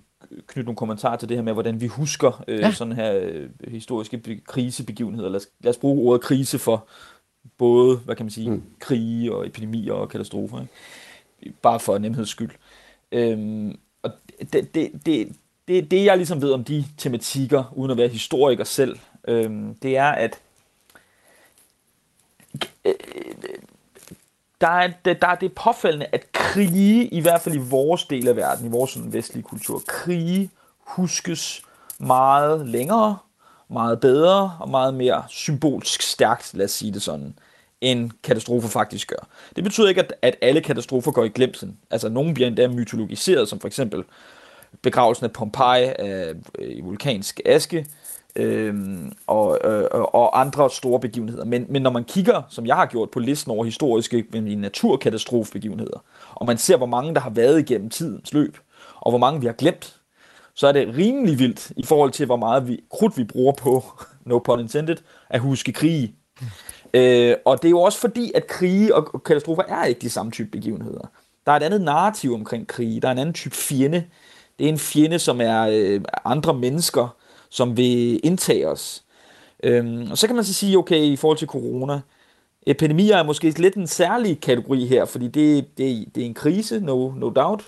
[0.47, 2.73] knytte nogle kommentarer til det her med, hvordan vi husker øh, ja.
[2.73, 5.29] sådan her øh, historiske krisebegivenheder.
[5.29, 6.87] Lad os, lad os bruge ordet krise for
[7.59, 8.63] både, hvad kan man sige, mm.
[8.79, 10.61] krige og epidemier og katastrofer.
[10.61, 11.57] Ikke?
[11.63, 12.51] Bare for nemheds skyld.
[13.13, 14.11] Øhm, og
[14.53, 15.37] det, det, det,
[15.69, 19.97] det, det, jeg ligesom ved om de tematikker, uden at være historiker selv, øhm, det
[19.97, 20.41] er, at
[24.61, 28.29] der er, der, der er det påfældende, at krige, i hvert fald i vores del
[28.29, 31.63] af verden, i vores sådan vestlige kultur, krige huskes
[31.99, 33.19] meget længere,
[33.69, 37.39] meget bedre og meget mere symbolsk stærkt, lad os sige det sådan,
[37.81, 39.27] end katastrofer faktisk gør.
[39.57, 41.79] Det betyder ikke, at, at alle katastrofer går i glemsen.
[41.91, 44.05] Altså, nogle bliver endda mytologiseret, som for eksempel
[44.83, 47.87] begravelsen af Pompeji øh, i vulkansk aske,
[48.37, 48.75] øh,
[49.27, 51.45] og, øh, og andre store begivenheder.
[51.45, 54.25] Men, men når man kigger, som jeg har gjort på listen over historiske
[54.57, 58.59] naturkatastrofebegivenheder, og man ser, hvor mange der har været igennem tidens løb,
[59.01, 60.01] og hvor mange vi har glemt,
[60.55, 63.85] så er det rimelig vildt i forhold til, hvor meget vi, krudt vi bruger på,
[64.27, 64.97] no pun intended,
[65.31, 66.15] at huske krige.
[66.41, 66.47] Mm.
[66.95, 70.33] Øh, og det er jo også fordi, at krige og katastrofer er ikke de samme
[70.33, 71.11] type begivenheder.
[71.47, 73.01] Der er et andet narrativ omkring krige.
[73.01, 74.05] Der er en anden type fjende.
[74.59, 77.17] Det er en fjende, som er øh, andre mennesker,
[77.55, 79.03] som vil indtage os.
[79.63, 82.01] Øhm, og så kan man så sige, okay, i forhold til corona,
[82.67, 86.81] epidemier er måske lidt en særlig kategori her, fordi det, det, det er en krise,
[86.81, 87.65] no, no doubt.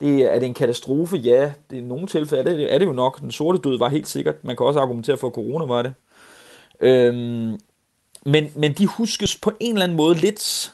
[0.00, 1.16] Det, er det en katastrofe?
[1.16, 3.20] Ja, det, i nogle tilfælde er det, er det jo nok.
[3.20, 4.44] Den sorte død var helt sikkert.
[4.44, 5.94] Man kan også argumentere for, at corona var det.
[6.80, 7.58] Øhm,
[8.26, 10.72] men, men de huskes på en eller anden måde lidt,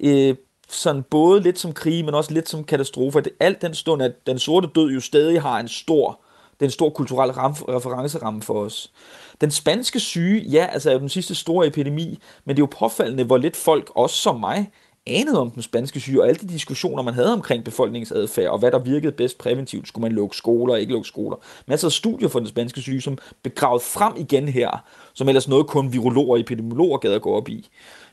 [0.00, 0.36] øh,
[0.68, 3.20] sådan både lidt som krig, men også lidt som katastrofer.
[3.20, 6.20] Det, alt den stund, at den sorte død jo stadig har en stor,
[6.60, 8.92] den stor kulturel ram, referenceramme for os.
[9.40, 12.78] Den spanske syge, ja, altså er jo den sidste store epidemi, men det er jo
[12.78, 14.70] påfaldende, hvor lidt folk, også som mig,
[15.06, 18.70] anede om den spanske syge, og alle de diskussioner, man havde omkring befolkningsadfærd, og hvad
[18.70, 21.36] der virkede bedst præventivt, skulle man lukke skoler, ikke lukke skoler.
[21.66, 25.48] Masser af altså, studier for den spanske syge, som begravet frem igen her, som ellers
[25.48, 27.68] noget kun virologer og epidemiologer gad at gå op i.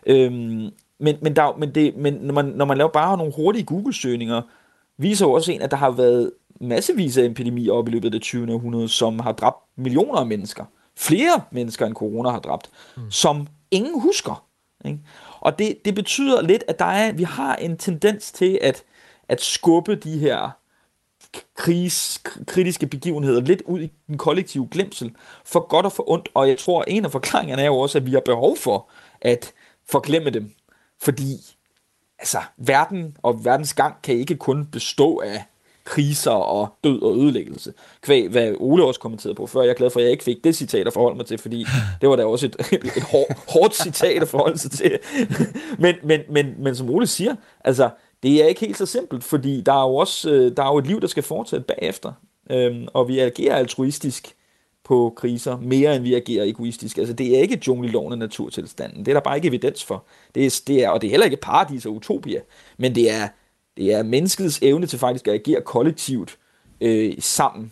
[0.06, 3.66] Øhm, men, men, der, men, det, men når, man, når man laver bare nogle hurtige
[3.66, 4.42] Google-søgninger,
[4.98, 6.32] viser jo også en, at der har været
[6.64, 8.54] massevis af epidemier op i løbet af det 20.
[8.54, 10.66] århundrede, som har dræbt millioner af mennesker.
[10.98, 13.12] Flere mennesker end corona har dræbt, mm.
[13.12, 14.46] som ingen husker.
[14.86, 15.00] Ikke?
[15.40, 18.84] Og det, det betyder lidt, at der er, vi har en tendens til at,
[19.30, 20.50] at skubbe de her
[21.56, 25.12] kris, kritiske begivenheder lidt ud i den kollektive glemsel,
[25.46, 26.30] for godt og for ondt.
[26.34, 28.90] Og jeg tror, at en af forklaringerne er jo også, at vi har behov for
[29.22, 29.54] at
[29.90, 30.52] forglemme dem.
[31.02, 31.56] Fordi
[32.20, 35.44] altså, verden og verdens gang kan ikke kun bestå af
[35.84, 37.74] kriser og død og ødelæggelse.
[38.02, 39.62] Kvæg, hvad Ole også kommenterede på før.
[39.62, 41.66] Jeg er glad for, at jeg ikke fik det citat at forholde mig til, fordi
[42.02, 45.00] det var da også et, et, hår, hårdt citat at forholde sig til.
[45.84, 47.90] men, men, men, men som Ole siger, altså,
[48.24, 50.78] det er ikke helt så simpelt, fordi der er jo også øh, der er jo
[50.78, 52.12] et liv, der skal fortsætte bagefter.
[52.50, 54.36] Øhm, og vi agerer altruistisk
[54.84, 56.98] på kriser, mere end vi agerer egoistisk.
[56.98, 59.00] Altså, det er ikke jungleloven af naturtilstanden.
[59.00, 60.04] Det er der bare ikke evidens for.
[60.36, 62.42] Det er, det er, og det er heller ikke paradis og utopia,
[62.78, 63.28] men det er
[63.78, 66.38] det er menneskets evne til faktisk at agere kollektivt
[66.82, 67.72] øh, sammen.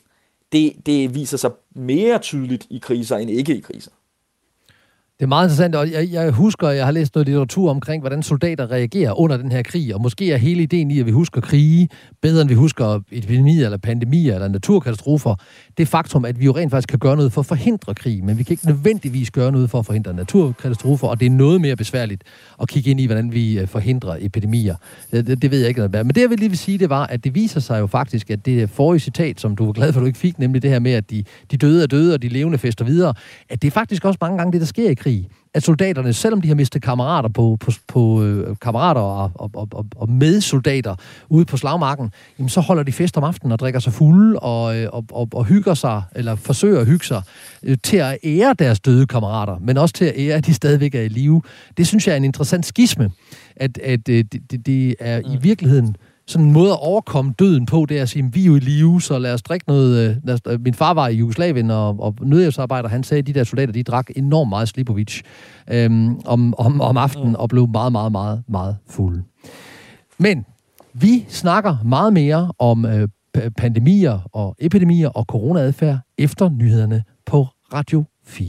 [0.52, 3.92] Det, det viser sig mere tydeligt i kriser end ikke i kriser.
[5.22, 8.24] Det er meget interessant, og jeg, jeg husker, jeg har læst noget litteratur omkring, hvordan
[8.24, 11.42] soldater reagerer under den her krig, og måske er hele ideen i, at vi husker
[11.42, 11.90] krige
[12.22, 15.36] bedre, end vi husker epidemier, eller pandemier, eller naturkatastrofer,
[15.78, 18.38] det faktum, at vi jo rent faktisk kan gøre noget for at forhindre krig, men
[18.38, 21.76] vi kan ikke nødvendigvis gøre noget for at forhindre naturkatastrofer, og det er noget mere
[21.76, 22.24] besværligt
[22.62, 24.76] at kigge ind i, hvordan vi øh, forhindrer epidemier.
[25.12, 26.90] Det, det, det ved jeg ikke noget Men det, jeg vil lige vil sige, det
[26.90, 29.94] var, at det viser sig jo faktisk, at det forrige citat, som du var glad
[29.94, 32.14] for, at du ikke fik, nemlig det her med, at de, de døde er døde,
[32.14, 33.14] og de levende fester videre,
[33.50, 35.11] at det er faktisk også mange gange det, der sker i krig
[35.54, 39.86] at soldaterne, selvom de har mistet kammerater på, på, på øh, kammerater og, og, og,
[39.96, 40.96] og medsoldater
[41.30, 44.78] ude på slagmarken, jamen så holder de fest om aftenen og drikker sig fulde og,
[44.78, 47.22] øh, og, og, og hygger sig, eller forsøger at hygge sig,
[47.64, 50.96] øh, til at ære deres døde kammerater, men også til at ære, at de stadigvæk
[50.96, 51.42] er i live.
[51.78, 53.12] Det synes jeg er en interessant skisme,
[53.56, 55.96] at, at øh, det, det er i virkeligheden
[56.32, 58.60] sådan en måde at overkomme døden på, det er at sige, vi er jo i
[58.60, 60.10] live, så lad os drikke noget.
[60.10, 63.28] Øh, lad os, øh, min far var i Jugoslavien og, og nødhjælpsarbejder, han sagde, at
[63.28, 65.22] de der soldater, de drak enormt meget Slipovic
[65.72, 69.24] øhm, om, om, om aftenen og blev meget, meget, meget, meget fulde.
[70.18, 70.46] Men
[70.94, 73.08] vi snakker meget mere om øh,
[73.58, 78.48] pandemier og epidemier og coronaadfærd efter nyhederne på Radio 4.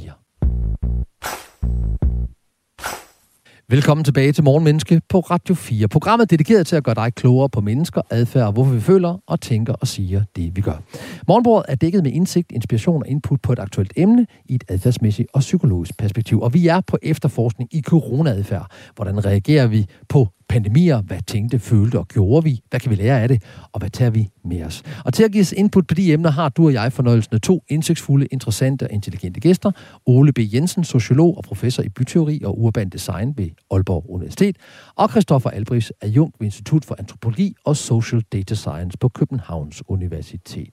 [3.72, 5.88] Velkommen tilbage til Morgenmenneske på Radio 4.
[5.88, 9.40] Programmet dedikeret til at gøre dig klogere på mennesker, adfærd og hvorfor vi føler og
[9.40, 10.82] tænker og siger det, vi gør.
[11.28, 15.28] Morgenbordet er dækket med indsigt, inspiration og input på et aktuelt emne i et adfærdsmæssigt
[15.34, 16.40] og psykologisk perspektiv.
[16.40, 18.66] Og vi er på efterforskning i coronaadfærd.
[18.96, 21.02] Hvordan reagerer vi på pandemier.
[21.02, 22.60] Hvad tænkte, følte og gjorde vi?
[22.70, 23.42] Hvad kan vi lære af det?
[23.72, 24.82] Og hvad tager vi med os?
[25.04, 27.40] Og til at give os input på de emner, har du og jeg fornøjelsen af
[27.40, 29.70] to indsigtsfulde, interessante og intelligente gæster.
[30.06, 30.38] Ole B.
[30.38, 34.56] Jensen, sociolog og professor i byteori og urban design ved Aalborg Universitet.
[34.96, 40.68] Og Christoffer Albris, adjunkt ved Institut for Antropologi og Social Data Science på Københavns Universitet.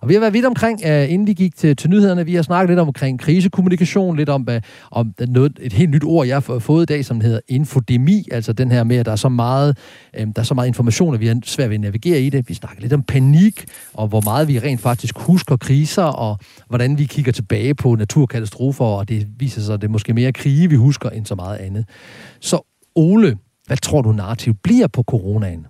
[0.00, 2.42] Og vi har været vidt omkring, øh, inden vi gik til, til nyhederne, vi har
[2.42, 4.56] snakket lidt omkring krisekommunikation, lidt om, uh,
[4.90, 8.52] om noget, et helt nyt ord, jeg har fået i dag, som hedder infodemi, altså
[8.52, 9.78] den her med, at der er så meget,
[10.14, 12.48] øh, der er så meget information, at vi er svært ved at navigere i det.
[12.48, 13.64] Vi snakker lidt om panik,
[13.94, 16.38] og hvor meget vi rent faktisk husker kriser, og
[16.68, 20.32] hvordan vi kigger tilbage på naturkatastrofer, og det viser sig, at det er måske mere
[20.32, 21.84] krige, vi husker, end så meget andet.
[22.40, 22.60] Så
[22.94, 25.66] Ole, hvad tror du narrativ bliver på coronaen?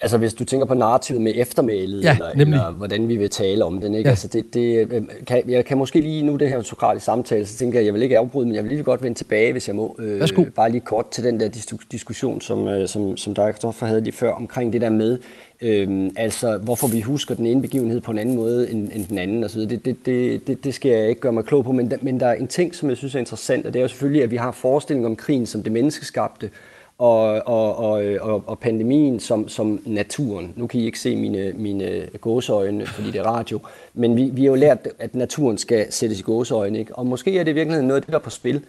[0.00, 3.64] Altså hvis du tænker på narrativet med eftermælet, ja, eller, eller hvordan vi vil tale
[3.64, 4.08] om den, ikke?
[4.08, 4.10] Ja.
[4.10, 7.58] Altså det, det, øh, kan, jeg kan måske lige nu det her sokratiske samtale, så
[7.58, 9.76] tænker jeg, jeg vil ikke afbryde, men jeg vil lige godt vende tilbage, hvis jeg
[9.76, 9.96] må.
[9.98, 10.44] Øh, Værsgo.
[10.56, 14.32] bare lige kort til den der diskussion, som, øh, som, som Kristoffer, havde lige før,
[14.32, 15.18] omkring det der med,
[15.60, 19.18] øh, altså hvorfor vi husker den ene begivenhed på en anden måde end, end den
[19.18, 19.60] anden osv.
[19.60, 22.26] Det, det, det, det, det skal jeg ikke gøre mig klog på, men, men der
[22.26, 24.36] er en ting, som jeg synes er interessant, og det er jo selvfølgelig, at vi
[24.36, 26.50] har forestilling om krigen som det menneskeskabte,
[26.98, 30.52] og, og, og, og, og pandemien som, som naturen.
[30.56, 33.60] Nu kan I ikke se mine, mine gåseøjne, fordi det er radio,
[33.94, 36.78] men vi, vi har jo lært, at naturen skal sættes i gåseøjne.
[36.78, 36.94] Ikke?
[36.94, 38.64] Og måske er det i virkeligheden noget af det, der er på spil.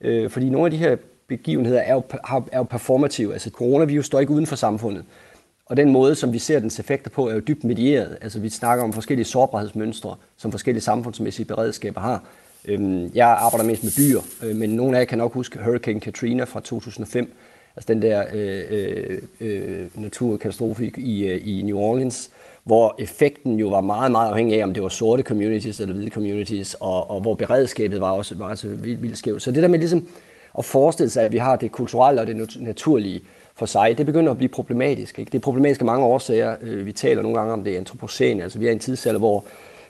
[0.00, 2.02] Øh, fordi nogle af de her begivenheder er jo,
[2.52, 3.32] er jo performative.
[3.32, 5.04] Altså coronavirus står ikke uden for samfundet.
[5.70, 8.18] Og den måde, som vi ser dens effekter på, er jo dybt medieret.
[8.20, 12.24] Altså vi snakker om forskellige sårbarhedsmønstre, som forskellige samfundsmæssige beredskaber har.
[12.64, 16.00] Øhm, jeg arbejder mest med byer, øh, men nogle af jer kan nok huske Hurricane
[16.00, 17.32] Katrina fra 2005,
[17.76, 22.30] altså den der øh, øh, øh naturkatastrofe i, øh, i New Orleans,
[22.64, 26.10] hvor effekten jo var meget, meget afhængig af, om det var sorte communities eller hvide
[26.10, 29.42] communities, og, og hvor beredskabet var også var så vildt, vildt skævt.
[29.42, 30.08] Så det der med ligesom
[30.58, 33.20] at forestille sig, at vi har det kulturelle og det naturlige
[33.56, 35.18] for sig, det begynder at blive problematisk.
[35.18, 35.30] Ikke?
[35.30, 36.56] Det er problematisk af mange årsager.
[36.62, 39.44] Øh, vi taler nogle gange om det antropocene, altså vi er i en tidsalder, hvor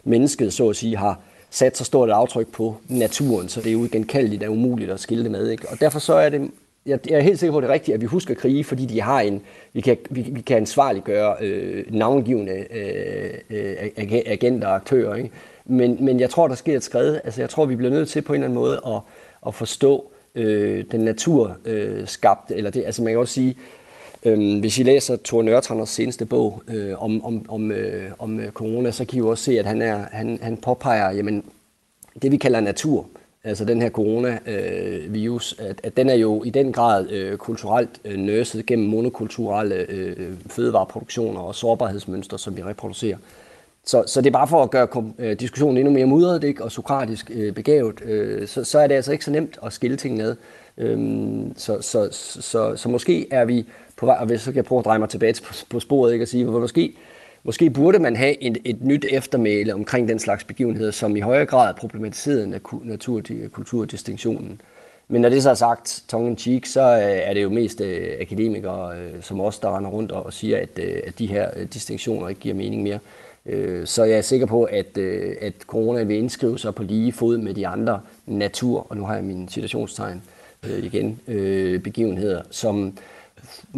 [0.04, 1.20] mennesket så at sige har
[1.50, 5.24] sat så stort et aftryk på naturen, så det er uigenkaldeligt og umuligt at skille
[5.24, 5.48] det med.
[5.48, 5.68] Ikke?
[5.68, 6.50] Og derfor så er det
[6.86, 8.86] jeg, jeg er helt sikker på, at det er rigtigt, at vi husker krige, fordi
[8.86, 9.42] de har en,
[9.72, 13.76] vi kan, vi, vi kan ansvarliggøre øh, navngivende øh, øh,
[14.26, 15.14] agenter og aktører.
[15.14, 15.30] Ikke?
[15.64, 17.20] Men, men jeg tror, der sker et skred.
[17.24, 19.00] Altså, jeg tror, vi bliver nødt til på en eller anden måde at,
[19.46, 23.56] at forstå øh, Øh, den naturskabte, øh, eller det, altså man kan også sige,
[24.22, 28.52] øh, hvis I læser Thor Nørtranders seneste bog øh, om, om, om, øh, om øh,
[28.52, 31.44] corona, så kan I jo også se, at han, er, han, han påpeger, jamen,
[32.22, 33.06] det vi kalder natur,
[33.44, 38.00] altså den her coronavirus, øh, at, at den er jo i den grad øh, kulturelt
[38.04, 43.16] øh, nørset gennem monokulturelle øh, øh, fødevareproduktioner og sårbarhedsmønstre, som vi reproducerer.
[43.90, 46.64] Så, så det er bare for at gøre øh, diskussionen endnu mere mudret ikke?
[46.64, 49.96] og sokratisk øh, begavet, øh, så, så er det altså ikke så nemt at skille
[49.96, 50.36] tingene ned.
[50.78, 54.56] Øhm, så, så, så, så, så måske er vi på vej, og hvis så kan
[54.56, 56.24] jeg prøve at dreje mig tilbage på, på sporet, ikke?
[56.24, 56.94] og sige, hvor måske
[57.42, 61.46] Måske burde man have et, et nyt eftermæle omkring den slags begivenheder, som i højere
[61.46, 63.22] grad problematiserede natur,
[63.52, 64.60] kulturdistinktionen.
[65.08, 67.80] Men når det så er sagt, tongue in cheek, så øh, er det jo mest
[67.80, 71.50] øh, akademikere øh, som os, der render rundt og siger, at, øh, at de her
[71.56, 72.98] øh, distinktioner ikke giver mening mere.
[73.84, 74.98] Så jeg er sikker på, at,
[75.40, 79.14] at corona vil indskrive sig på lige fod med de andre natur, og nu har
[79.14, 80.22] jeg min situationstegn
[80.82, 81.20] igen,
[81.84, 82.94] begivenheder, som,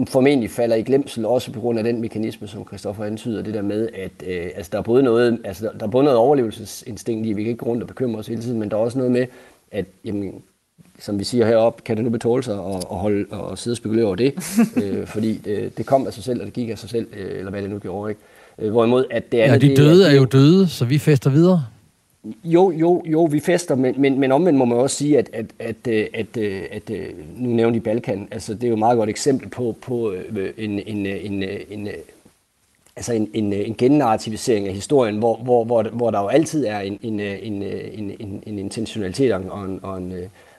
[0.08, 3.62] formentlig falder i glemsel, også på grund af den mekanisme, som Christoffer antyder, det der
[3.62, 7.32] med, at øh, altså, der, er både noget, altså, der er både noget overlevelsesinstinkt i,
[7.32, 9.12] vi kan ikke gå rundt og bekymre os hele tiden, men der er også noget
[9.12, 9.26] med,
[9.70, 10.42] at jamen,
[10.98, 13.76] som vi siger heroppe, kan det nu betåle sig at, at, holde, at sidde og
[13.76, 14.34] spekulere over det,
[14.82, 17.38] øh, fordi det, det kom af sig selv, og det gik af sig selv, øh,
[17.38, 18.20] eller hvad det nu gjorde, ikke?
[18.58, 19.46] Øh, hvorimod, at det er...
[19.46, 21.64] Ja, de døde det, er jo døde, så vi fester videre.
[22.44, 25.46] Jo, jo, jo, vi fester, men, men, men omvendt må man også sige, at, at,
[25.58, 26.90] at, at, at, at
[27.36, 30.50] nu nævner de Balkan, altså det er jo et meget godt eksempel på, på øh,
[30.56, 31.88] en, en, en, en,
[32.96, 36.80] altså en, en, en gennarrativisering af historien, hvor, hvor, hvor, hvor der jo altid er
[36.80, 40.12] en, en, en, en, en, en intentionalitet og en, og en,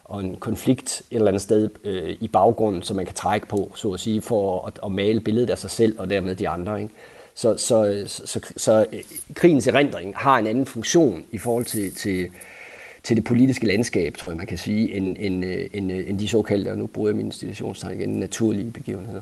[0.06, 3.72] og en konflikt et eller andet sted øh, i baggrunden, som man kan trække på,
[3.76, 6.82] så at sige, for at, at male billedet af sig selv og dermed de andre.
[6.82, 6.94] Ikke?
[7.36, 8.86] Så, så, så, så, så
[9.34, 12.28] krigens erindring har en anden funktion i forhold til, til,
[13.04, 16.20] til det politiske landskab, tror jeg, man kan sige, end, end, øh, end, øh, end
[16.20, 19.22] de såkaldte, og nu bruger jeg min institutionstegn igen, naturlige begivenheder.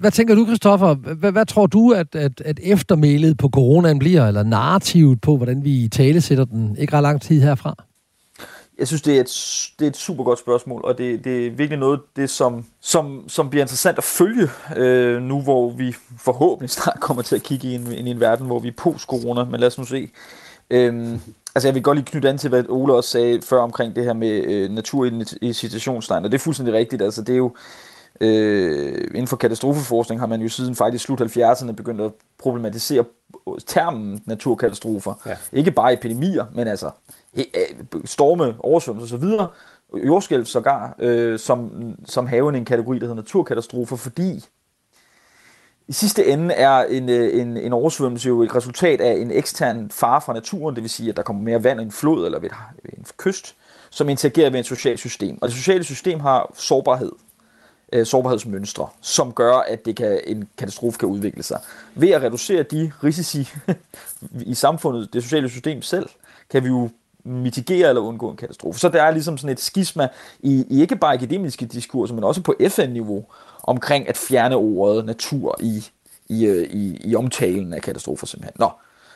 [0.00, 0.94] Hvad tænker du, Kristoffer?
[0.94, 5.64] Hvad, hvad tror du, at, at, at eftermælet på coronaen bliver, eller narrativet på, hvordan
[5.64, 7.84] vi tale sætter den ikke ret lang tid herfra?
[8.78, 9.26] Jeg synes, det er et,
[9.78, 13.28] det er et super godt spørgsmål, og det, det er virkelig noget, det som, som,
[13.28, 17.68] som bliver interessant at følge, øh, nu hvor vi forhåbentlig snart kommer til at kigge
[17.68, 20.10] i en, i en verden, hvor vi er post-corona, men lad os nu se.
[20.70, 21.20] Øhm,
[21.54, 24.04] altså jeg vil godt lige knytte an til, hvad Ole også sagde før omkring det
[24.04, 27.36] her med øh, natur i, i citationstegn, og det er fuldstændig rigtigt, altså det er
[27.36, 27.54] jo,
[28.20, 33.04] øh, inden for katastrofeforskning har man jo siden faktisk slut 70'erne begyndt at problematisere
[33.66, 35.14] termen naturkatastrofer.
[35.26, 35.36] Ja.
[35.52, 36.90] Ikke bare epidemier, men altså
[37.36, 37.44] Øh,
[38.04, 39.24] storme, oversvømmelser osv.,
[40.06, 41.70] jordskælv sågar, øh, som,
[42.06, 44.44] som havende en kategori, der hedder naturkatastrofer, fordi
[45.88, 49.90] i sidste ende er en, øh, en, en oversvømmelse jo et resultat af en ekstern
[49.90, 52.38] fare fra naturen, det vil sige, at der kommer mere vand i en flod eller
[52.38, 52.50] ved
[52.98, 53.54] en kyst,
[53.90, 55.38] som interagerer med et socialt system.
[55.42, 57.12] Og det sociale system har sårbarhed
[57.92, 61.60] øh, sårbarhedsmønstre, som gør, at det kan, en katastrofe kan udvikle sig.
[61.94, 63.48] Ved at reducere de risici
[64.52, 66.08] i samfundet, det sociale system selv,
[66.50, 66.90] kan vi jo
[67.24, 68.80] mitigere eller undgå en katastrofe.
[68.80, 70.08] Så der er ligesom sådan et skisma
[70.40, 73.24] i, i ikke bare akademiske diskurser, men også på FN-niveau,
[73.62, 75.84] omkring at fjerne ordet natur i,
[76.28, 78.56] i, øh, i, i omtalen af katastrofer simpelthen.
[78.58, 78.70] Nå,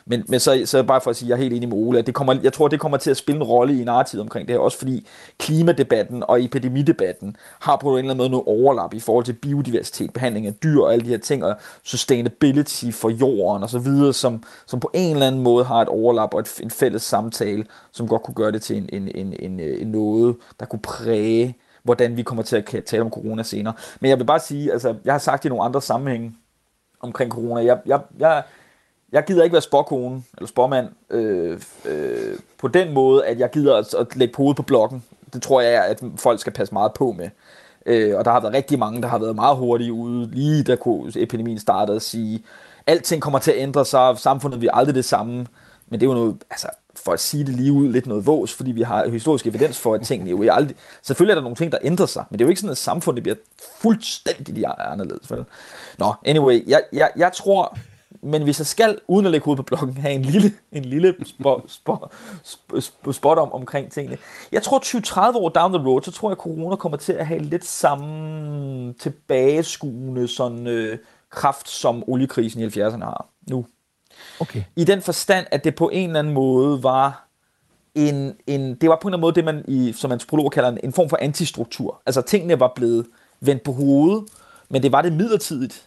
[0.08, 1.98] men, men så, så bare for at sige, at jeg er helt enig med Ole,
[1.98, 4.48] at det kommer, jeg tror, det kommer til at spille en rolle i narrativet omkring
[4.48, 5.06] det her, også fordi
[5.38, 10.12] klimadebatten og epidemidebatten har på en eller anden måde noget overlap i forhold til biodiversitet,
[10.12, 14.12] behandling af dyr og alle de her ting, og sustainability for jorden og så videre,
[14.12, 17.64] som, som på en eller anden måde har et overlap og et, en fælles samtale,
[17.92, 21.56] som godt kunne gøre det til en, en, en, en, en noget, der kunne præge
[21.82, 23.74] hvordan vi kommer til at tale om corona senere.
[24.00, 26.34] Men jeg vil bare sige, altså, jeg har sagt i nogle andre sammenhænge
[27.00, 28.42] omkring corona, jeg, jeg, jeg,
[29.12, 33.76] jeg gider ikke være spåkone eller spåmand øh, øh, på den måde, at jeg gider
[33.76, 35.04] at, at lægge hovedet på blokken.
[35.32, 37.30] Det tror jeg, at folk skal passe meget på med.
[37.86, 40.76] Øh, og der har været rigtig mange, der har været meget hurtige ude, lige da
[41.16, 42.44] epidemien startede, at sige,
[42.86, 45.46] alting kommer til at ændre sig, samfundet bliver aldrig det samme.
[45.88, 46.68] Men det er jo noget, altså,
[47.04, 49.94] for at sige det lige ud, lidt noget vås, fordi vi har historisk evidens for,
[49.94, 50.76] at tingene jo aldrig...
[51.02, 52.78] Selvfølgelig er der nogle ting, der ændrer sig, men det er jo ikke sådan, at
[52.78, 53.36] samfundet bliver
[53.78, 55.30] fuldstændig anderledes.
[55.30, 55.44] Vel?
[55.98, 57.78] Nå, anyway, jeg, jeg, jeg tror,
[58.22, 61.14] men hvis jeg skal, uden at lægge hovedet på blokken, have en lille, en lille
[61.24, 64.18] spot, spot, spot, spot om, omkring tingene.
[64.52, 64.78] Jeg tror
[65.32, 67.64] 20-30 år down the road, så tror jeg, at corona kommer til at have lidt
[67.64, 70.98] samme tilbageskuende sådan, øh,
[71.30, 73.66] kraft, som oliekrisen i 70'erne har nu.
[74.40, 74.62] Okay.
[74.76, 77.28] I den forstand, at det på en eller anden måde var
[77.94, 80.68] en, en, det var på en eller anden måde det, man i, som antropologer kalder
[80.68, 82.02] en, en form for antistruktur.
[82.06, 83.06] Altså tingene var blevet
[83.40, 84.24] vendt på hovedet,
[84.68, 85.86] men det var det midlertidigt.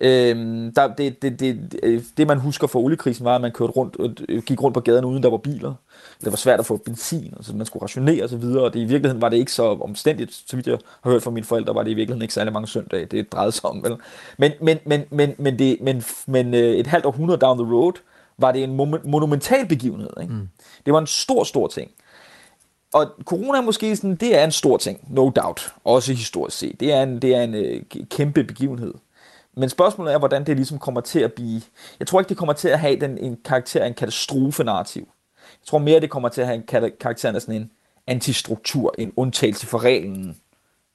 [0.00, 4.20] Øhm, der, det, det, det, det, man husker fra oliekrisen, var, at man kørte rundt,
[4.28, 5.74] øh, gik rundt på gaden, uden der var biler.
[6.20, 8.84] Det var svært at få benzin, altså man skulle rationere osv., og, og det, i
[8.84, 11.82] virkeligheden var det ikke så omstændigt, så vidt jeg har hørt fra mine forældre, var
[11.82, 13.84] det i virkeligheden ikke særlig mange søndage, det drejede sig om.
[13.84, 13.96] Vel?
[14.38, 17.92] Men, men, men, men, men, det, men, men øh, et halvt århundrede down the road,
[18.38, 20.10] var det en monumental begivenhed.
[20.20, 20.32] Ikke?
[20.32, 20.48] Mm.
[20.86, 21.90] Det var en stor, stor ting.
[22.92, 26.80] Og corona er måske sådan, det er en stor ting, no doubt, også historisk set.
[26.80, 28.94] Det er en, det er en øh, kæmpe begivenhed.
[29.60, 31.62] Men spørgsmålet er, hvordan det ligesom kommer til at blive...
[31.98, 35.02] Jeg tror ikke, det kommer til at have den, en karakter af en katastrofe-narrativ.
[35.36, 36.66] Jeg tror mere, det kommer til at have en
[37.00, 37.70] karakter af sådan en
[38.06, 40.36] antistruktur, en undtagelse for reglen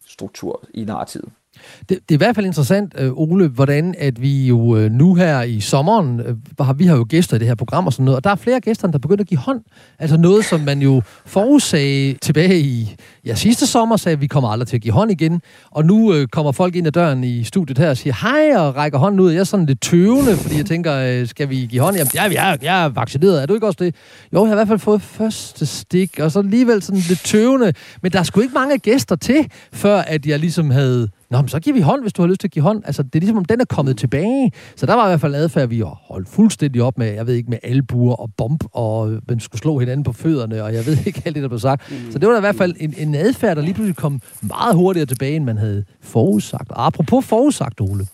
[0.07, 1.31] struktur i narrativet.
[1.79, 5.15] Det, det er i hvert fald interessant, øh, Ole, hvordan at vi jo øh, nu
[5.15, 8.05] her i sommeren, øh, har, vi har jo gæster i det her program og sådan
[8.05, 9.61] noget, og der er flere gæster, der begynder at give hånd.
[9.99, 14.49] Altså noget, som man jo forudsagde tilbage i ja, sidste sommer, sagde, at vi kommer
[14.49, 15.41] aldrig til at give hånd igen.
[15.71, 18.75] Og nu øh, kommer folk ind ad døren i studiet her og siger hej og
[18.75, 19.31] rækker hånden ud.
[19.31, 21.95] Jeg er sådan lidt tøvende, fordi jeg tænker, øh, skal vi give hånd?
[21.95, 23.41] Jamen, ja, jeg, er, jeg er vaccineret.
[23.41, 23.95] Er du ikke også det?
[24.33, 27.73] Jo, jeg har i hvert fald fået første stik, og så alligevel sådan lidt tøvende.
[28.01, 31.59] Men der skulle ikke mange gæster til, før at jeg ligesom havde Nå, men så
[31.59, 32.83] giver vi hånd, hvis du har lyst til at give hånd.
[32.85, 34.51] Altså, det er ligesom, om den er kommet tilbage.
[34.75, 37.33] Så der var i hvert fald adfærd, vi har holdt fuldstændig op med, jeg ved
[37.33, 40.97] ikke, med albuer og bomb, og man skulle slå hinanden på fødderne, og jeg ved
[41.05, 41.91] ikke alt det, der blev sagt.
[41.91, 42.11] Mm.
[42.11, 44.75] Så det var da i hvert fald en, en adfærd, der lige pludselig kom meget
[44.75, 46.71] hurtigere tilbage, end man havde forudsagt.
[46.71, 48.07] Og apropos forudsagt, Ole.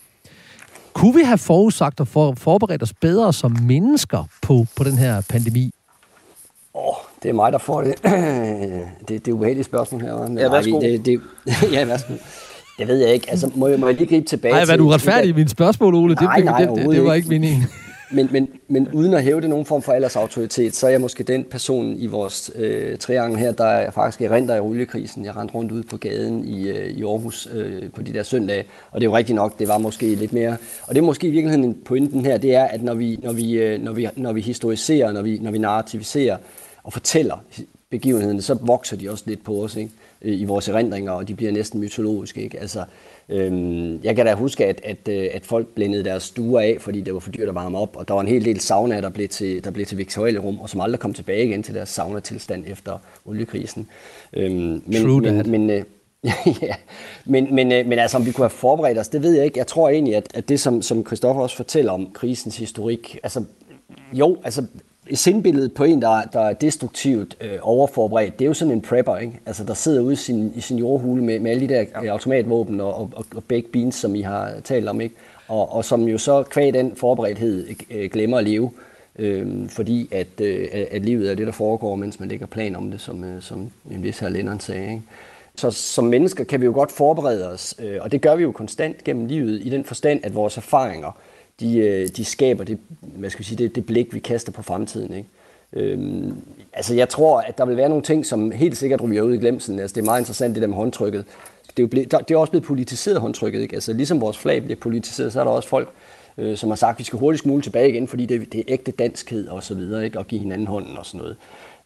[0.94, 5.22] Kunne vi have forudsagt og for, forberedt os bedre som mennesker på, på den her
[5.30, 5.72] pandemi?
[6.74, 7.96] Åh, oh, det er mig, der får det.
[9.08, 10.28] det, det er ubehageligt spørgsmål her.
[10.28, 10.80] Men ja, værsgo.
[10.80, 11.22] Nej, det, det,
[11.74, 12.14] ja, værsgo.
[12.82, 13.32] Det ved jeg ikke.
[13.32, 15.96] Altså, må, jeg, må jeg lige gribe tilbage Nej, hvad du retfærdig i mine spørgsmål,
[15.96, 16.14] Ole?
[16.14, 17.68] Nej, det, nej, det, det, det var ikke meningen.
[18.14, 21.24] Men, men, men uden at hæve det nogen form for aldersautoritet, så er jeg måske
[21.24, 25.26] den person i vores øh, triangel her, der er faktisk erindrer i oliekrisen.
[25.26, 28.64] Jeg rendte rundt ud på gaden i, øh, i Aarhus øh, på de der søndage,
[28.92, 30.58] og det er jo rigtigt nok, det var måske lidt mere.
[30.88, 33.54] Og det er måske i virkeligheden pointen her, det er, at når vi, når vi,
[33.54, 36.38] øh, når vi, når vi historiserer, når vi, når vi narrativiserer
[36.84, 37.44] og fortæller
[37.90, 39.92] begivenhederne, så vokser de også lidt på os ikke?
[40.22, 42.42] Øh, i vores erindringer, og de bliver næsten mytologiske.
[42.42, 42.60] Ikke?
[42.60, 42.86] Altså,
[43.32, 47.02] Øhm, jeg kan da huske, at, at, øh, at folk blændede deres stuer af, fordi
[47.02, 49.10] det var for dyrt at varme op, og der var en hel del sauna, der
[49.10, 52.64] blev til, der blev til Victoria-rum, og som aldrig kom tilbage igen til deres sauna-tilstand
[52.68, 53.88] efter oliekrisen.
[54.34, 55.84] Øhm, men, True men, men, øh,
[56.62, 56.76] ja,
[57.26, 59.60] men, men, men altså, om vi kunne have forberedt os, det ved jeg ikke.
[59.60, 63.44] Jeg tror egentlig, at, at det, som, som Christoffer også fortæller om krisens historik, altså,
[64.14, 64.66] jo, altså,
[65.14, 69.18] sindbilledet på en, der, der er destruktivt øh, overforberedt, det er jo sådan en prepper,
[69.18, 69.40] ikke?
[69.46, 72.04] Altså, der sidder ude i sin, i sin jordhule med, med alle de der ja.
[72.04, 75.16] Øh, automatvåben og, og, og baked beans, som I har talt om, ikke?
[75.48, 78.72] Og, og som jo så kvæg den forberedthed øh, glemmer at leve,
[79.20, 82.92] øh, fordi at, øh, at livet er det, der foregår, mens man lægger plan om
[82.92, 85.02] det, som, øh, som en vis her Lennon sagde, ikke?
[85.56, 88.52] Så som mennesker kan vi jo godt forberede os, øh, og det gør vi jo
[88.52, 91.18] konstant gennem livet, i den forstand, at vores erfaringer,
[91.62, 94.62] de, øh, de skaber det, hvad skal vi sige, det, det blik, vi kaster på
[94.62, 95.14] fremtiden.
[95.14, 95.30] Ikke?
[95.74, 96.38] Øhm,
[96.74, 99.38] altså jeg tror, at der vil være nogle ting, som helt sikkert ryger ud i
[99.38, 99.80] glemsen.
[99.80, 101.26] Altså det er meget interessant, det der med håndtrykket.
[101.68, 103.62] Det er, jo blevet, det er også blevet politiseret håndtrykket.
[103.62, 103.74] Ikke?
[103.74, 105.90] Altså ligesom vores flag bliver politiseret, så er der også folk,
[106.38, 108.64] øh, som har sagt, at vi skal hurtigst muligt tilbage igen, fordi det, det er
[108.68, 110.20] ægte danskhed og så videre, ikke?
[110.20, 111.38] og give hinanden hånden og sådan noget.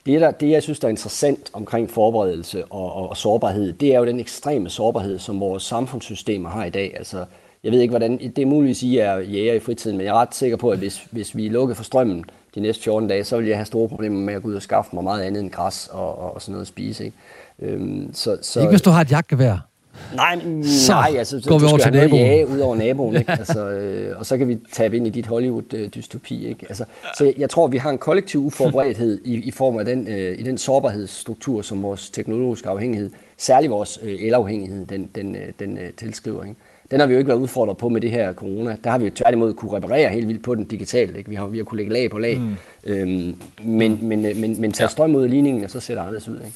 [0.05, 3.95] Det, der, det, jeg synes, der er interessant omkring forberedelse og, og, og sårbarhed, det
[3.95, 6.93] er jo den ekstreme sårbarhed, som vores samfundssystemer har i dag.
[6.97, 7.25] Altså,
[7.65, 10.19] jeg ved ikke, hvordan, det er muligvis, I er jæger i fritiden, men jeg er
[10.21, 13.23] ret sikker på, at hvis, hvis vi er lukket for strømmen de næste 14 dage,
[13.23, 15.43] så vil jeg have store problemer med at gå ud og skaffe mig meget andet
[15.43, 17.05] end græs og, og, og sådan noget at spise.
[17.05, 17.17] Ikke?
[17.61, 19.67] Øhm, så, så, ikke hvis du har et jagtgevær.
[20.15, 22.21] Nej, så nej, altså, så, går vi over til naboen.
[22.21, 23.31] Jage ud over naboen, ikke?
[23.31, 26.47] Altså, øh, og så kan vi tabe ind i dit Hollywood-dystopi.
[26.47, 26.65] Ikke?
[26.69, 26.85] Altså,
[27.17, 30.39] så jeg, jeg tror, vi har en kollektiv uforberedthed i, i form af den, øh,
[30.39, 35.77] i den sårbarhedsstruktur, som vores teknologiske afhængighed, særligt vores øh, elafhængighed, den, den, øh, den
[35.77, 36.43] øh, tilskriver.
[36.43, 36.55] Ikke?
[36.95, 38.77] Den har vi jo ikke været udfordret på med det her corona.
[38.83, 41.17] Der har vi jo tværtimod kunne reparere helt vildt på den digitalt.
[41.17, 41.29] Ikke?
[41.29, 42.39] Vi, har, vi har kunne lægge lag på lag.
[42.39, 42.55] Mm.
[42.83, 46.27] Øhm, men, men, men, men tage strøm ud af ligningen, og så ser det anderledes
[46.27, 46.35] ud.
[46.35, 46.53] Ikke?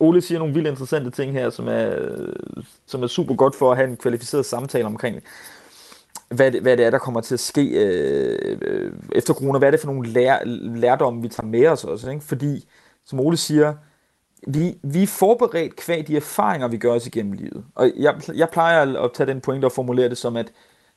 [0.00, 1.92] Ole siger nogle vildt interessante ting her, som er,
[2.86, 5.16] som er super godt for at have en kvalificeret samtale omkring,
[6.28, 9.58] hvad det, hvad det er, der kommer til at ske øh, øh, efter corona.
[9.58, 10.38] Hvad er det for nogle lær,
[10.76, 12.10] lærdomme, vi tager med os også?
[12.10, 12.24] Ikke?
[12.24, 12.64] Fordi,
[13.06, 13.74] som Ole siger,
[14.46, 17.64] vi, vi er forberedt kvæg de erfaringer, vi gør os igennem livet.
[17.74, 20.52] Og jeg, jeg plejer at tage den point og formulere det som, at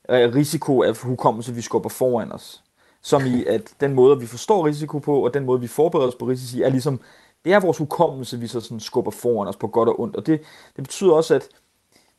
[0.10, 2.64] øh, risiko af hukommelse, vi skubber foran os.
[3.02, 6.16] Som i, at den måde, vi forstår risiko på, og den måde, vi forbereder os
[6.16, 7.00] på risici, er ligesom,
[7.46, 10.16] det er vores hukommelse, vi så sådan skubber foran os på godt og ondt.
[10.16, 10.42] Og det,
[10.76, 11.48] det betyder også, at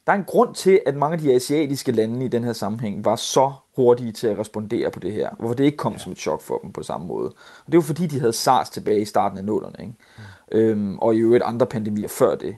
[0.06, 3.04] der er en grund til, at mange af de asiatiske lande i den her sammenhæng
[3.04, 5.30] var så hurtige til at respondere på det her.
[5.38, 7.28] Hvorfor det ikke kom som et chok for dem på samme måde.
[7.66, 9.76] Og det var fordi, de havde SARS tilbage i starten af nullerne.
[9.80, 9.94] Ikke?
[10.18, 10.22] Mm.
[10.52, 12.56] Øhm, og i øvrigt andre pandemier før det.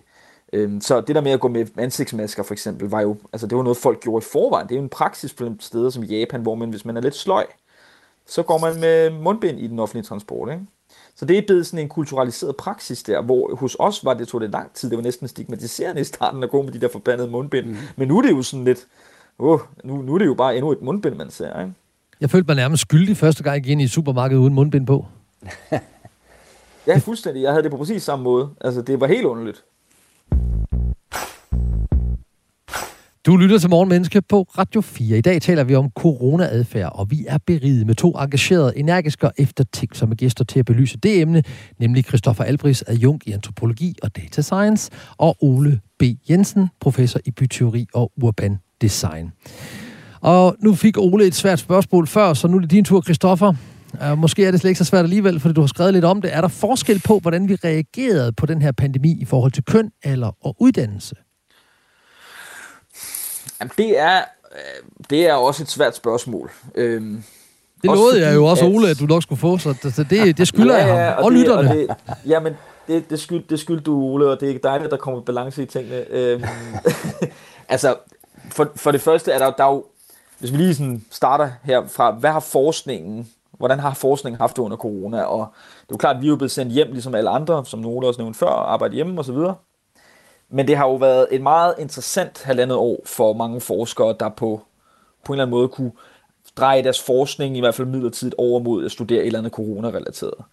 [0.52, 3.56] Øhm, så det der med at gå med ansigtsmasker for eksempel, var jo, altså det
[3.56, 4.68] var noget, folk gjorde i forvejen.
[4.68, 7.16] Det er jo en praksis på steder som Japan, hvor man, hvis man er lidt
[7.16, 7.46] sløj,
[8.26, 10.52] så går man med mundbind i den offentlige transport.
[10.52, 10.62] Ikke?
[11.14, 14.40] Så det er blevet sådan en kulturaliseret praksis der, hvor hos os var det, tog
[14.40, 17.30] det lang tid, det var næsten stigmatiserende i starten at gå med de der forbandede
[17.30, 17.66] mundbind.
[17.66, 17.76] Mm.
[17.96, 18.86] Men nu er det jo sådan lidt,
[19.38, 21.60] oh, nu, nu er det jo bare endnu et mundbind, man ser.
[21.60, 21.72] Ikke?
[22.20, 25.06] Jeg følte mig nærmest skyldig første gang, jeg gik ind i supermarkedet uden mundbind på.
[26.86, 27.42] ja, fuldstændig.
[27.42, 28.48] Jeg havde det på præcis samme måde.
[28.60, 29.64] Altså, det var helt underligt.
[33.26, 35.18] Du lytter til Morgenmenneske på Radio 4.
[35.18, 39.32] I dag taler vi om coronaadfærd, og vi er beriget med to engagerede, energiske og
[39.38, 41.42] eftertænksomme gæster til at belyse det emne,
[41.78, 46.02] nemlig Christoffer Albris, adjunkt i antropologi og data science, og Ole B.
[46.30, 49.32] Jensen, professor i byteori og urban design.
[50.20, 53.54] Og nu fik Ole et svært spørgsmål før, så nu er det din tur, Christoffer.
[54.02, 56.22] Uh, måske er det slet ikke så svært alligevel, fordi du har skrevet lidt om
[56.22, 56.34] det.
[56.34, 59.90] Er der forskel på, hvordan vi reagerede på den her pandemi i forhold til køn
[60.04, 61.14] eller og uddannelse?
[63.60, 64.18] Jamen, det er,
[64.52, 66.50] øh, det er også et svært spørgsmål.
[66.74, 67.22] Øhm,
[67.82, 68.74] det lovede jeg jo også, at...
[68.74, 71.18] Ole, at du nok skulle få, så det, det, det skylder ja, ja, jeg ham.
[71.18, 71.70] Og, og det, lytterne.
[71.70, 71.88] Og det,
[72.26, 72.52] jamen,
[72.88, 75.62] det, det, skyld, det skyld du, Ole, og det er dejligt, at der kommer balance
[75.62, 76.10] i tingene.
[76.10, 76.44] Øhm,
[77.68, 77.96] altså,
[78.50, 79.84] for, for det første er der, der er jo,
[80.38, 83.28] hvis vi lige sådan starter her fra, hvad har forskningen,
[83.58, 85.22] hvordan har forskningen haft det under corona?
[85.22, 85.38] Og
[85.80, 87.80] det er jo klart, at vi er jo blevet sendt hjem, ligesom alle andre, som
[87.80, 89.36] nogle også nævnte før, arbejde hjemme osv.
[90.48, 94.60] Men det har jo været et meget interessant halvandet år for mange forskere, der på,
[95.24, 95.92] på en eller anden måde kunne
[96.56, 100.44] dreje deres forskning, i hvert fald midlertidigt, over mod at studere et eller andet corona-relateret.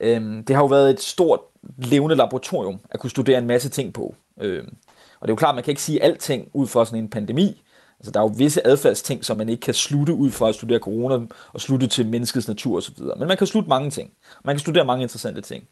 [0.00, 1.40] Øhm, det har jo været et stort
[1.78, 4.14] levende laboratorium at kunne studere en masse ting på.
[4.40, 4.76] Øhm,
[5.20, 7.10] og det er jo klart, at man kan ikke sige alting ud fra sådan en
[7.10, 7.63] pandemi.
[8.04, 10.78] Altså, der er jo visse adfærdsting, som man ikke kan slutte ud fra at studere
[10.78, 12.94] corona og slutte til menneskets natur osv.
[13.18, 14.10] Men man kan slutte mange ting.
[14.44, 15.64] Man kan studere mange interessante ting.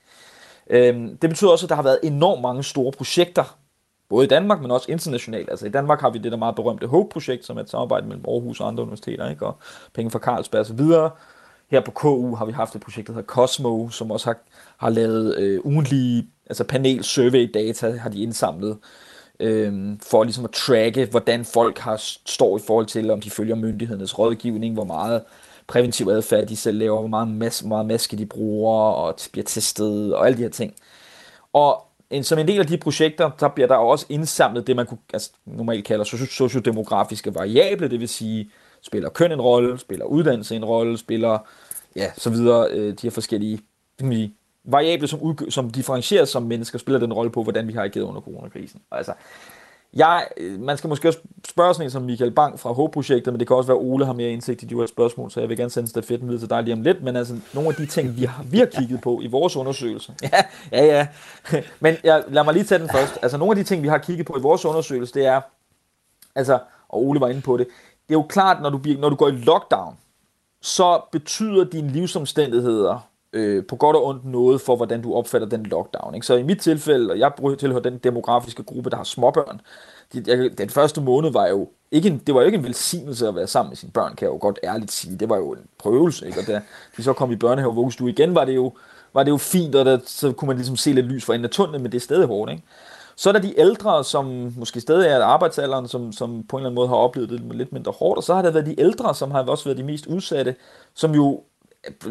[0.70, 3.58] Øhm, det betyder også, at der har været enormt mange store projekter,
[4.08, 5.50] både i Danmark, men også internationalt.
[5.50, 8.24] Altså i Danmark har vi det der meget berømte HOPE-projekt, som er et samarbejde mellem
[8.28, 9.46] Aarhus og andre universiteter, ikke?
[9.46, 9.58] og
[9.94, 10.80] penge fra Carlsberg osv.
[11.70, 14.36] Her på KU har vi haft et projekt, der hedder Cosmo, som også har,
[14.76, 18.78] har lavet øh, ugentlige altså panel survey data, har de indsamlet,
[19.40, 23.54] øh, for ligesom at tracke, hvordan folk har står i forhold til, om de følger
[23.54, 25.22] myndighedernes rådgivning, hvor meget
[25.66, 30.14] præventiv adfærd de selv laver, hvor meget, mas- meget maske de bruger, og bliver testet,
[30.14, 30.74] og alle de her ting.
[31.52, 34.86] Og en, som en del af de projekter, der bliver der også indsamlet det, man
[34.86, 38.50] kunne, altså, normalt kalder sociodemografiske variable, det vil sige,
[38.82, 41.38] spiller køn en rolle, spiller uddannelse en rolle, spiller
[41.96, 43.60] ja, så videre, øh, de her forskellige
[44.64, 48.04] variable, som, udgør, som differentierer som mennesker, spiller den rolle på, hvordan vi har ageret
[48.04, 48.80] under coronakrisen.
[48.90, 49.12] Altså,
[49.94, 53.40] jeg, øh, man skal måske også spørge sådan en som Michael Bang fra H-projektet, men
[53.40, 55.48] det kan også være, at Ole har mere indsigt i de her spørgsmål, så jeg
[55.48, 57.02] vil gerne sende stafetten videre til dig lige om lidt.
[57.02, 60.14] Men altså, nogle af de ting, vi har, vi har kigget på i vores undersøgelse.
[60.22, 61.06] Ja, ja, ja.
[61.80, 63.18] Men jeg, lad mig lige tage den først.
[63.22, 65.40] Altså, nogle af de ting, vi har kigget på i vores undersøgelse, det er,
[66.34, 66.58] altså,
[66.88, 67.66] og Ole var inde på det,
[68.08, 69.96] det er jo klart, når du, når du går i lockdown,
[70.62, 75.62] så betyder dine livsomstændigheder øh, på godt og ondt noget for, hvordan du opfatter den
[75.62, 76.14] lockdown.
[76.14, 76.26] Ikke?
[76.26, 79.60] Så i mit tilfælde, og jeg tilhører den demografiske gruppe, der har småbørn,
[80.12, 83.28] de, jeg, den første måned var jo ikke en, det var jo ikke en velsignelse
[83.28, 85.16] at være sammen med sine børn, kan jeg jo godt ærligt sige.
[85.16, 86.40] Det var jo en prøvelse, ikke?
[86.40, 86.60] og da
[86.96, 88.72] de så kom i børnehave og vuggestue igen, var det jo,
[89.14, 91.44] var det jo fint, og der, så kunne man ligesom se lidt lys for enden
[91.44, 92.52] af tunnelen, men det er stadig hårdt.
[92.52, 92.62] Ikke?
[93.16, 96.68] Så er der de ældre, som måske stadig er arbejdsalderen, som, som på en eller
[96.68, 99.14] anden måde har oplevet det lidt mindre hårdt, og så har der været de ældre,
[99.14, 100.54] som har også været de mest udsatte,
[100.94, 101.40] som jo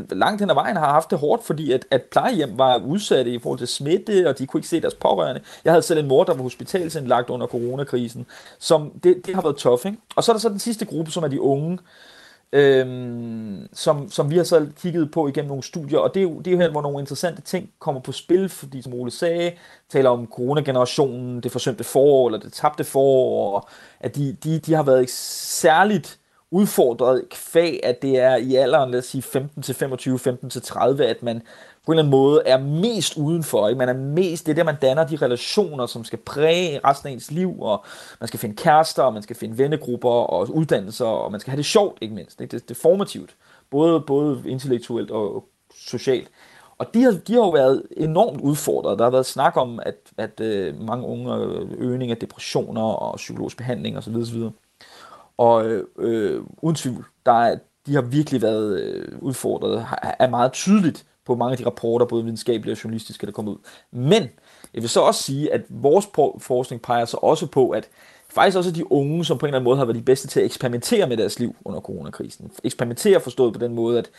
[0.09, 3.39] langt hen ad vejen har haft det hårdt, fordi at, at plejehjem var udsatte i
[3.39, 5.41] forhold til smitte, og de kunne ikke se deres pårørende.
[5.65, 8.25] Jeg havde selv en mor, der var hospitalsindlagt under coronakrisen,
[8.59, 9.97] som det, det har været tough, ikke?
[10.15, 11.79] Og så er der så den sidste gruppe, som er de unge,
[12.53, 16.37] øhm, som, som vi har så kigget på igennem nogle studier, og det er jo,
[16.37, 19.51] det er jo her, hvor nogle interessante ting kommer på spil, fordi som Ole sagde,
[19.89, 23.69] taler om coronagenerationen, det forsømte forår, eller det tabte forår, og
[23.99, 26.20] at de, de, de har været særligt
[26.51, 30.61] udfordret kvæg, at det er i alderen, lad os sige 15 til 25, 15 til
[30.61, 31.41] 30, at man
[31.85, 33.67] på en eller anden måde er mest udenfor.
[33.67, 33.77] Ikke?
[33.77, 37.13] Man er mest, det er der, man danner de relationer, som skal præge resten af
[37.13, 37.85] ens liv, og
[38.19, 41.57] man skal finde kærester, og man skal finde vennegrupper og uddannelser, og man skal have
[41.57, 42.41] det sjovt, ikke mindst.
[42.41, 42.51] Ikke?
[42.51, 43.35] Det, det er formativt,
[43.69, 45.45] både, både intellektuelt og
[45.75, 46.31] socialt.
[46.77, 48.99] Og de har, de har jo været enormt udfordret.
[48.99, 53.15] Der har været snak om, at, at øh, mange unge øh, øgning af depressioner og
[53.15, 54.15] psykologisk behandling osv.
[54.15, 54.39] osv.
[55.41, 55.65] Og
[55.99, 59.85] øh, uden tvivl, der er, de har virkelig været øh, udfordret,
[60.19, 63.57] er meget tydeligt på mange af de rapporter, både videnskabelige og journalistiske, der kommer ud.
[63.91, 64.23] Men
[64.73, 66.05] jeg vil så også sige, at vores
[66.39, 67.89] forskning peger så også på, at
[68.29, 70.39] faktisk også de unge, som på en eller anden måde har været de bedste til
[70.39, 72.51] at eksperimentere med deres liv under coronakrisen.
[72.63, 74.09] Eksperimentere forstået på den måde, at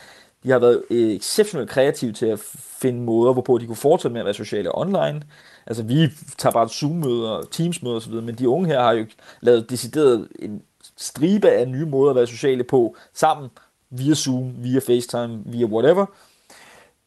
[0.43, 4.21] de har været øh, exceptionelt kreative til at finde måder, hvorpå de kunne fortsætte med
[4.21, 5.21] at være sociale online.
[5.67, 9.05] Altså vi tager bare Zoom-møder, Teams-møder osv., men de unge her har jo
[9.41, 10.61] lavet decideret en
[10.97, 13.49] stribe af nye måder at være sociale på, sammen
[13.89, 16.05] via Zoom, via FaceTime, via whatever.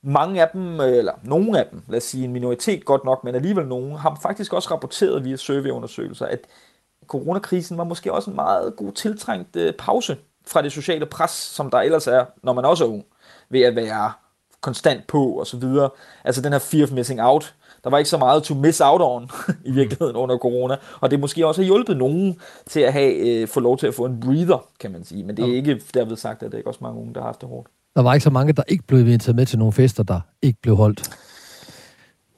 [0.02, 3.24] Mange af dem, øh, eller nogle af dem, lad os sige en minoritet godt nok,
[3.24, 6.40] men alligevel nogen, har faktisk også rapporteret via surveyundersøgelser, at
[7.06, 10.16] coronakrisen var måske også en meget god tiltrængt øh, pause
[10.46, 13.04] fra det sociale pres, som der ellers er, når man også er ung,
[13.48, 14.12] ved at være
[14.60, 15.90] konstant på og så videre.
[16.24, 17.54] Altså den her fear of missing out,
[17.86, 19.30] der var ikke så meget to miss out on
[19.64, 23.48] i virkeligheden under corona, og det måske også har hjulpet nogen til at have, øh,
[23.48, 25.24] få lov til at få en breather, kan man sige.
[25.24, 27.26] Men det er ikke derved sagt, at det er ikke også mange unge, der har
[27.26, 27.68] haft det hårdt.
[27.96, 30.58] Der var ikke så mange, der ikke blev inviteret med til nogle fester, der ikke
[30.62, 31.10] blev holdt.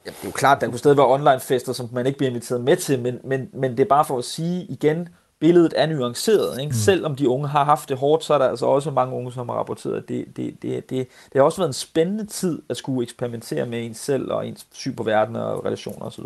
[0.05, 2.61] Ja, det er jo klart, der kunne stadig være online-fester, som man ikke bliver inviteret
[2.61, 5.09] med til, men, men, men det er bare for at sige igen,
[5.39, 6.59] billedet er nuanceret.
[6.59, 6.69] Ikke?
[6.69, 6.73] Mm.
[6.73, 9.49] Selvom de unge har haft det hårdt, så er der altså også mange unge, som
[9.49, 12.77] har rapporteret, at det, det, det, det, det har også været en spændende tid at
[12.77, 16.23] skulle eksperimentere med ens selv og ens syn på verden og relationer osv.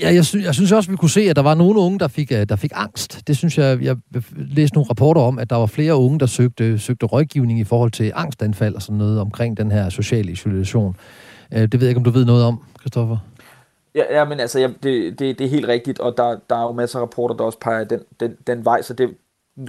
[0.00, 2.08] Ja, jeg, sy- jeg synes også, vi kunne se, at der var nogle unge, der
[2.08, 3.20] fik, øh, der fik angst.
[3.26, 3.96] Det synes jeg, jeg
[4.36, 7.90] læste nogle rapporter om, at der var flere unge, der søgte, søgte rådgivning i forhold
[7.90, 10.96] til angstanfald og sådan noget omkring den her sociale isolation.
[11.52, 13.16] Øh, det ved jeg ikke, om du ved noget om, Kristoffer?
[13.96, 16.62] Ja, ja men altså, ja, det, det, det er helt rigtigt, og der, der er
[16.62, 19.16] jo masser af rapporter, der også peger den, den, den vej, så det,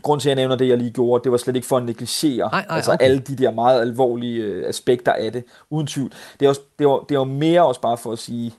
[0.02, 1.84] grund til, at jeg nævner det, jeg lige gjorde, det var slet ikke for at
[1.84, 3.06] negligere nej, nej, altså okay.
[3.06, 6.12] alle de der meget alvorlige øh, aspekter af det, uden tvivl.
[6.40, 8.54] Det er, også, det, er, det jo mere også bare for at sige,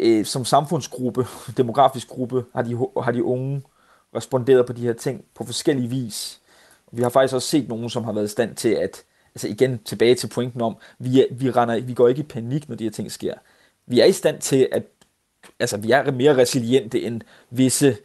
[0.00, 1.26] øh, som samfundsgruppe,
[1.56, 3.62] demografisk gruppe, har de, har de unge
[4.16, 6.40] responderet på de her ting på forskellige vis.
[6.92, 9.02] Vi har faktisk også set nogen, som har været i stand til at,
[9.34, 12.68] altså igen tilbage til pointen om, vi, er, vi, render, vi går ikke i panik,
[12.68, 13.34] når de her ting sker
[13.90, 14.82] vi er i stand til at,
[15.60, 17.20] altså vi er mere resiliente end
[17.50, 17.96] visse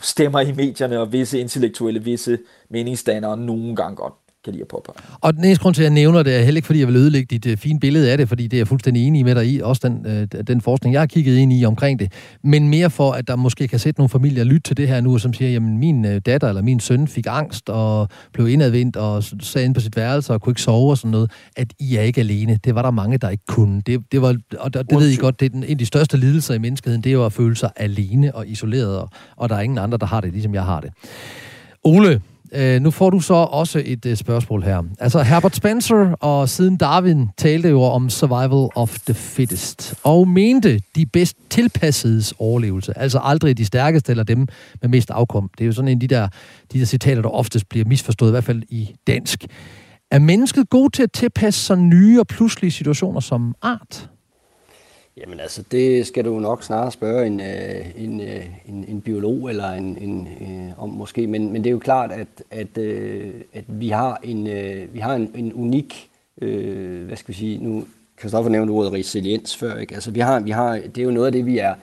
[0.00, 4.14] stemmer i medierne og visse intellektuelle, visse meningsdannere nogle gange godt
[4.44, 4.94] kan lide at påpege.
[5.20, 6.96] Og den eneste grund til, at jeg nævner det, er heller ikke, fordi jeg vil
[6.96, 9.46] ødelægge dit uh, fine billede af det, fordi det er jeg fuldstændig enig med dig
[9.46, 12.12] i, også den, uh, den forskning, jeg har kigget ind i omkring det,
[12.44, 15.18] men mere for, at der måske kan sætte nogle familier lytte til det her nu,
[15.18, 19.24] som siger, jamen min uh, datter eller min søn fik angst og blev indadvendt og
[19.24, 22.02] sad inde på sit værelse og kunne ikke sove og sådan noget, at I er
[22.02, 22.58] ikke alene.
[22.64, 23.82] Det var der mange, der ikke kunne.
[23.86, 25.86] Det, det var, og det, det ved I godt, det er den, en af de
[25.86, 29.48] største lidelser i menneskeheden, det er jo at føle sig alene og isoleret, og, og
[29.48, 30.90] der er ingen andre, der har det, ligesom jeg har det.
[31.84, 32.20] Ole,
[32.52, 34.82] Øh, nu får du så også et øh, spørgsmål her.
[34.98, 40.80] Altså Herbert Spencer og siden Darwin talte jo om survival of the fittest, og mente
[40.96, 44.48] de bedst tilpassedes overlevelse, altså aldrig de stærkeste eller dem
[44.82, 45.50] med mest afkom.
[45.58, 46.28] Det er jo sådan en af de der,
[46.72, 49.44] de der citater, der oftest bliver misforstået, i hvert fald i dansk.
[50.10, 54.10] Er mennesket god til at tilpasse sig nye og pludselige situationer som art?
[55.20, 59.48] Jamen altså, det skal du nok snarere spørge en, øh, en, øh, en, en biolog
[59.48, 61.26] eller en, en, øh, om måske.
[61.26, 64.98] Men, men det er jo klart, at, at, øh, at vi har en, øh, vi
[64.98, 66.10] har en, en unik,
[66.42, 67.84] øh, hvad skal vi sige, nu
[68.16, 69.94] Kristoffer nævnte ordet resiliens før, ikke?
[69.94, 71.74] Altså, vi har, vi har, det er jo noget af det, vi er,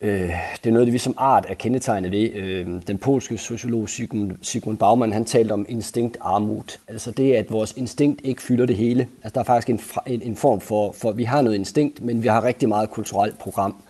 [0.00, 0.30] Øh,
[0.64, 2.30] det er noget, det vi som art er kendetegnet ved.
[2.34, 6.80] Øh, den polske sociolog Sigmund, Sigmund Baumann, han talte om instinkt armut.
[6.88, 9.08] Altså det, at vores instinkt ikke fylder det hele.
[9.22, 12.22] Altså der er faktisk en, en, en form for, for, vi har noget instinkt, men
[12.22, 13.82] vi har rigtig meget kulturelt program.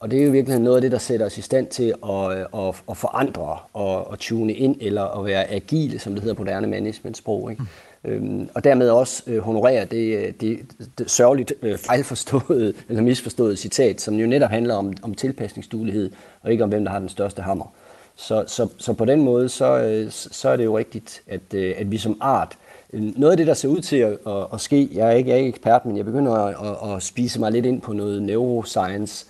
[0.00, 2.32] Og det er jo virkelig noget af det, der sætter os i stand til at,
[2.54, 6.42] at, at forandre og at tune ind, eller at være agile, som det hedder på
[6.42, 7.50] moderne management-sprog.
[7.50, 7.62] Ikke?
[7.62, 7.68] Mm.
[8.04, 10.58] Øhm, og dermed også øh, honorere det, øh, det,
[10.98, 16.10] det sørgeligt øh, fejlforståede eller misforståede citat, som jo netop handler om, om tilpasningsduelighed,
[16.42, 17.72] og ikke om hvem, der har den største hammer.
[18.16, 21.98] Så, så, så på den måde, så, så er det jo rigtigt, at, at vi
[21.98, 22.58] som art,
[22.92, 25.34] noget af det, der ser ud til at, at, at ske, jeg er, ikke, jeg
[25.34, 26.54] er ikke ekspert, men jeg begynder at,
[26.88, 29.26] at, at spise mig lidt ind på noget neuroscience,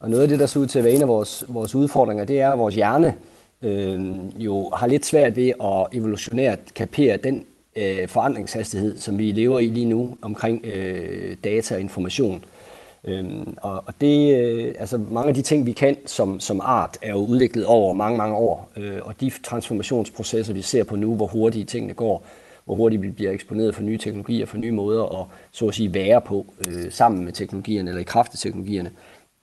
[0.00, 2.24] og noget af det, der ser ud til at være en af vores, vores udfordringer,
[2.24, 3.14] det er, at vores hjerne
[3.62, 4.00] øh,
[4.44, 7.44] jo har lidt svært ved at evolutionært kapere den
[7.76, 12.44] øh, forandringshastighed, som vi lever i lige nu omkring øh, data og information.
[13.04, 16.98] Øhm, og, og det, øh, altså mange af de ting, vi kan som, som art,
[17.02, 18.70] er jo udviklet over mange, mange år.
[18.76, 22.26] Øh, og de transformationsprocesser, vi ser på nu, hvor hurtigt tingene går,
[22.64, 25.94] hvor hurtigt vi bliver eksponeret for nye teknologier, for nye måder at så at sige
[25.94, 28.90] være på øh, sammen med teknologierne eller i kraft af teknologierne,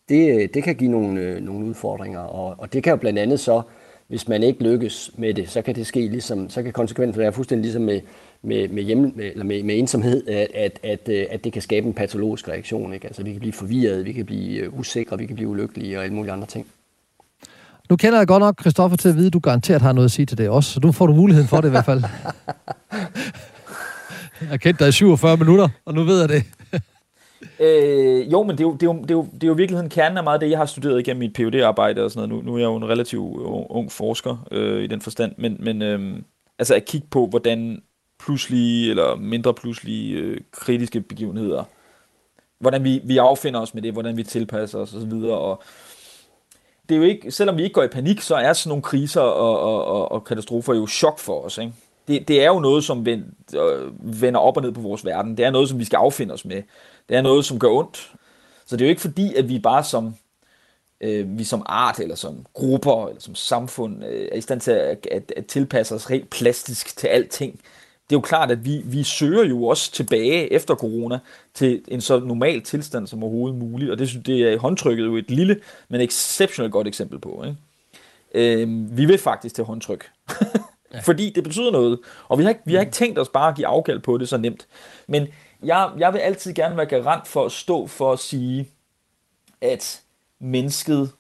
[0.09, 2.19] det, øh, det kan give nogle, øh, nogle udfordringer.
[2.19, 3.61] Og, og det kan jo blandt andet så
[4.07, 7.33] hvis man ikke lykkes med det, så kan det ske ligesom, så kan konsekvensen være
[7.33, 8.01] fuldstændig ligesom med,
[8.41, 11.61] med, med, hjem, med, eller med, med ensomhed, at, at, at, øh, at det kan
[11.61, 12.93] skabe en patologisk reaktion.
[12.93, 13.07] Ikke?
[13.07, 16.03] Altså vi kan blive forvirret, vi kan blive øh, usikre, vi kan blive ulykkelige og
[16.03, 16.67] alle mulige andre ting.
[17.89, 20.11] Nu kender jeg godt nok Christoffer til at vide, at du garanteret har noget at
[20.11, 21.99] sige til det også, så nu får du muligheden for det i hvert fald.
[24.41, 26.43] jeg har kendt dig i 47 minutter, og nu ved jeg det.
[27.59, 29.53] Øh, jo, men det er jo, det, er jo, det, er jo, det er jo
[29.53, 32.29] virkeligheden kernen af meget af det, jeg har studeret igennem mit phd arbejde og sådan
[32.29, 32.45] noget.
[32.45, 35.57] Nu, nu er jeg jo en relativt øh, ung forsker øh, i den forstand, men,
[35.59, 36.19] men øh,
[36.59, 37.81] altså at kigge på, hvordan
[38.19, 41.63] pludselige eller mindre pludselige øh, kritiske begivenheder,
[42.59, 45.63] hvordan vi, vi affinder os med det, hvordan vi tilpasser os osv., og
[46.89, 49.21] det er jo ikke, selvom vi ikke går i panik, så er sådan nogle kriser
[49.21, 51.73] og, og, og, og katastrofer jo chok for os, ikke?
[52.07, 53.23] Det, det er jo noget, som vend,
[53.55, 55.37] øh, vender op og ned på vores verden.
[55.37, 56.63] Det er noget, som vi skal affinde os med.
[57.09, 58.11] Det er noget, som gør ondt.
[58.65, 60.15] Så det er jo ikke fordi, at vi bare som,
[61.01, 64.71] øh, vi som art, eller som grupper, eller som samfund, øh, er i stand til
[64.71, 67.53] at, at, at tilpasse os rent plastisk til alting.
[68.09, 71.19] Det er jo klart, at vi, vi søger jo også tilbage efter corona
[71.53, 75.31] til en så normal tilstand som overhovedet muligt, og det, det er håndtrykket jo et
[75.31, 77.43] lille, men exceptionelt godt eksempel på.
[77.43, 77.57] Ikke?
[78.61, 80.09] Øh, vi vil faktisk til håndtryk.
[81.03, 81.99] Fordi det betyder noget.
[82.27, 84.29] Og vi har, ikke, vi har ikke tænkt os bare at give afkald på det
[84.29, 84.67] så nemt.
[85.07, 85.27] Men
[85.63, 88.69] jeg, jeg vil altid gerne være garant for at stå for at sige,
[89.61, 90.01] at
[90.39, 91.11] mennesket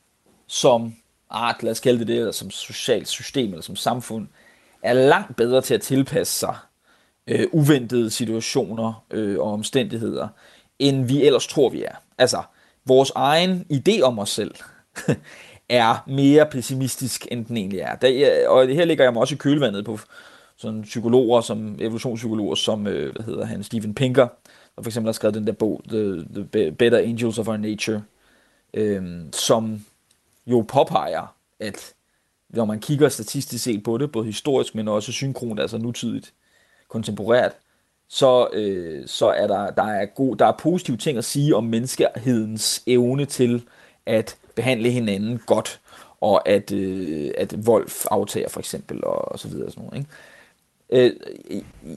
[0.47, 0.95] som
[1.29, 4.27] art, lad os kalde det det, eller som socialt system, eller som samfund,
[4.83, 6.55] er langt bedre til at tilpasse sig
[7.27, 10.27] øh, uventede situationer øh, og omstændigheder,
[10.79, 11.95] end vi ellers tror, vi er.
[12.17, 12.43] Altså,
[12.85, 14.55] vores egen idé om os selv
[15.69, 17.95] er mere pessimistisk, end den egentlig er.
[17.95, 19.99] Der, og her ligger jeg mig også i kølvandet på
[20.57, 24.27] sådan psykologer, som evolutionspsykologer, som, øh, hvad hedder han, Steven Pinker,
[24.75, 28.03] der for eksempel har skrevet den der bog, The, The Better Angels of Our Nature,
[28.73, 29.03] øh,
[29.33, 29.85] som
[30.47, 31.93] jo påpeger, at
[32.49, 36.33] når man kigger statistisk set på det, både historisk, men også synkront, altså nutidigt,
[36.87, 37.51] kontemporært,
[38.09, 41.63] så, øh, så er der, der, er god, der er positive ting at sige om
[41.63, 43.63] menneskehedens evne til
[44.05, 45.79] at behandle hinanden godt,
[46.21, 49.65] og at, øh, at Wolf aftager for eksempel, og, og så videre.
[49.65, 50.09] Og sådan noget, ikke?
[50.89, 51.11] Øh,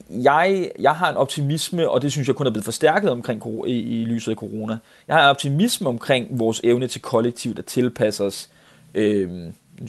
[0.09, 3.71] jeg, jeg har en optimisme, og det synes jeg kun er blevet forstærket omkring i,
[3.71, 4.77] i lyset af corona.
[5.07, 8.49] Jeg har en optimisme omkring vores evne til kollektivt at tilpasse os
[8.95, 9.29] øh,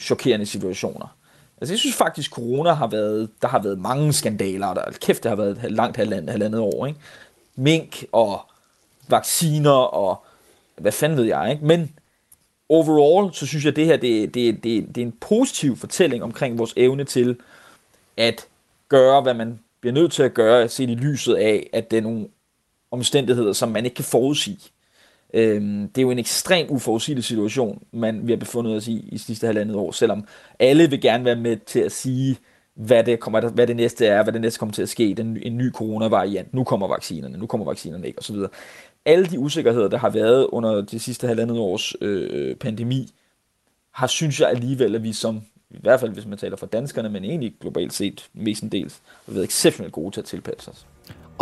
[0.00, 1.16] chokerende situationer.
[1.60, 4.74] Altså, jeg synes faktisk, corona har været, der har været mange skandaler.
[4.74, 7.00] Der, kæft, det har været langt halvandet, halvandet år, ikke?
[7.56, 8.40] Mink og
[9.08, 10.24] vacciner og
[10.76, 11.64] hvad fanden ved jeg, ikke?
[11.64, 11.92] Men
[12.68, 16.22] overall, så synes jeg, at det her det, det, det, det er en positiv fortælling
[16.22, 17.36] omkring vores evne til
[18.16, 18.46] at
[18.92, 22.02] gøre, hvad man bliver nødt til at gøre, set i lyset af, at det er
[22.02, 22.28] nogle
[22.90, 24.70] omstændigheder, som man ikke kan forudsige.
[25.34, 29.18] Øhm, det er jo en ekstrem uforudsigelig situation, man vi har befundet os i i
[29.18, 30.24] sidste halvandet år, selvom
[30.58, 32.36] alle vil gerne være med til at sige,
[32.74, 35.38] hvad det, kommer, hvad det næste er, hvad det næste kommer til at ske, den,
[35.42, 38.36] en ny coronavariant, nu kommer vaccinerne, nu kommer vaccinerne ikke, osv.
[39.04, 43.08] Alle de usikkerheder, der har været under de sidste halvandet års øh, pandemi,
[43.92, 45.42] har, synes jeg alligevel, at vi som,
[45.74, 49.44] i hvert fald hvis man taler for danskerne, men egentlig globalt set mestendels, har været
[49.44, 50.86] exceptionelt gode til at tilpasse os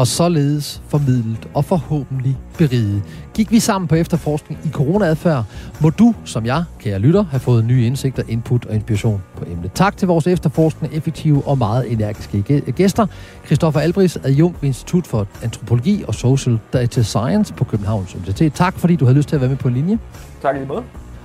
[0.01, 3.03] og således formidlet og forhåbentlig beriget.
[3.35, 5.45] Gik vi sammen på efterforskning i coronaadfærd,
[5.81, 9.73] må du, som jeg, kære lytter, have fået nye indsigter, input og inspiration på emnet.
[9.75, 13.07] Tak til vores efterforskende, effektive og meget energiske gæster.
[13.47, 18.53] Christoffer Albris, adjunkt ved Institut for Antropologi og Social Data Science på Københavns Universitet.
[18.53, 19.99] Tak, fordi du havde lyst til at være med på en linje.
[20.43, 20.83] Tak i lige måde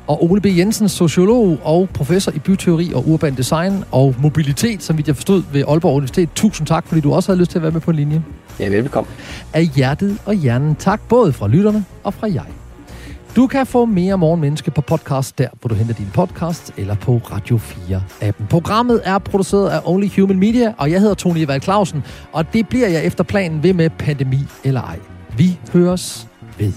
[0.08, 0.46] og Ole B.
[0.46, 5.44] Jensen, sociolog og professor i byteori og urban design og mobilitet, som vi jeg forstod
[5.52, 6.30] ved Aalborg Universitet.
[6.36, 8.24] Tusind tak, fordi du også havde lyst til at være med på en linje.
[8.60, 9.10] Ja, velbekomme.
[9.54, 12.46] Af hjertet og hjernen tak, både fra lytterne og fra jeg.
[13.36, 17.22] Du kan få mere Morgenmenneske på podcast, der hvor du henter din podcast, eller på
[17.32, 18.48] Radio 4-appen.
[18.50, 22.68] Programmet er produceret af Only Human Media, og jeg hedder Tony Evald Clausen, og det
[22.68, 25.00] bliver jeg efter planen ved med pandemi eller ej.
[25.38, 26.28] Vi høres
[26.58, 26.74] ved.